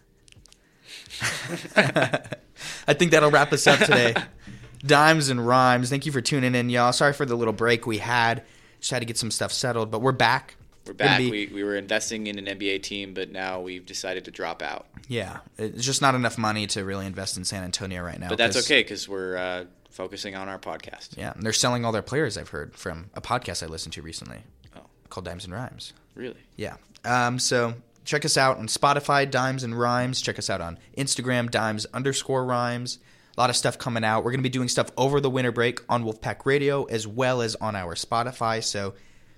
[1.75, 4.13] I think that'll wrap us up today.
[4.85, 5.89] Dimes and rhymes.
[5.89, 6.93] Thank you for tuning in, y'all.
[6.93, 8.43] Sorry for the little break we had.
[8.79, 10.55] Just had to get some stuff settled, but we're back.
[10.87, 11.19] We're back.
[11.19, 14.61] be- we, we were investing in an NBA team, but now we've decided to drop
[14.61, 14.87] out.
[15.07, 18.29] Yeah, it's just not enough money to really invest in San Antonio right now.
[18.29, 21.17] But that's okay because we're uh, focusing on our podcast.
[21.17, 22.37] Yeah, and they're selling all their players.
[22.37, 24.39] I've heard from a podcast I listened to recently
[24.75, 25.93] Oh, called Dimes and Rhymes.
[26.15, 26.37] really?
[26.55, 26.75] Yeah.
[27.05, 27.73] Um, so
[28.05, 30.21] check us out on Spotify, Dimes and Rhymes.
[30.21, 32.99] Check us out on Instagram, Dimes underscore Rhymes.
[33.37, 34.23] A lot of stuff coming out.
[34.25, 37.41] We're going to be doing stuff over the winter break on Wolfpack Radio as well
[37.41, 38.63] as on our Spotify.
[38.63, 38.95] So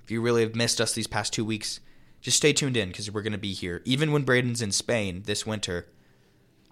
[0.10, 1.82] if you really have missed us these past two weeks,
[2.20, 3.84] just stay tuned in because we're going to be here.
[3.86, 5.86] Even when Brayden's in Spain this winter,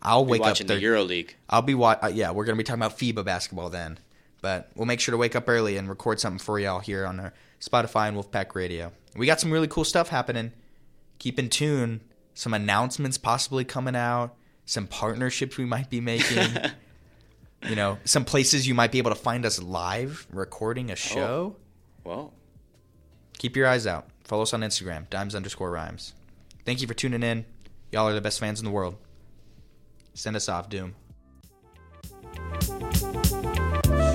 [0.01, 0.47] I'll We're wake up.
[0.47, 1.35] watching the Euro League.
[1.47, 2.03] I'll be watching.
[2.03, 3.99] uh, yeah, we're gonna be talking about FIBA basketball then,
[4.41, 7.19] but we'll make sure to wake up early and record something for y'all here on
[7.19, 8.91] our Spotify and Wolfpack Radio.
[9.15, 10.51] We got some really cool stuff happening.
[11.19, 12.01] Keep in tune.
[12.33, 14.33] Some announcements possibly coming out.
[14.65, 16.55] Some partnerships we might be making.
[17.69, 21.55] you know, some places you might be able to find us live recording a show.
[22.03, 22.33] Well,
[23.37, 24.07] Keep your eyes out.
[24.23, 26.13] Follow us on Instagram, dimes underscore rhymes.
[26.65, 27.45] Thank you for tuning in.
[27.91, 28.95] Y'all are the best fans in the world.
[30.13, 30.95] Send us off, Doom.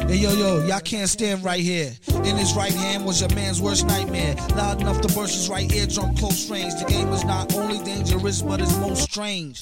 [0.08, 1.92] Hey yo yo, y'all can't stand right here.
[2.24, 4.34] In his right hand was your man's worst nightmare.
[4.56, 6.74] Loud enough to burst his right eardrum close range.
[6.74, 9.60] The game is not only dangerous, but it's most strange.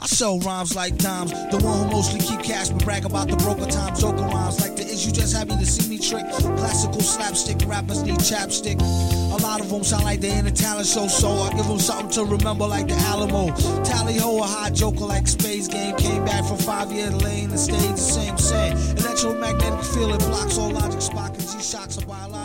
[0.00, 3.36] I sell rhymes like dimes, the one who mostly keep cash but brag about the
[3.36, 4.00] broker times.
[4.00, 6.24] Joker rhymes like the issue just happy to see me trick.
[6.56, 8.80] Classical slapstick rappers need chapstick.
[8.80, 11.78] A lot of them sound like they in a talent show, so I give them
[11.78, 13.54] something to remember like the Alamo.
[13.84, 15.96] Tally ho, a hot joker like Space Game.
[15.96, 18.36] Came back from five year lane and stayed the same,
[18.96, 21.00] let Electromagnetic field, it blocks all logic.
[21.00, 22.41] Spock and G shocks a biological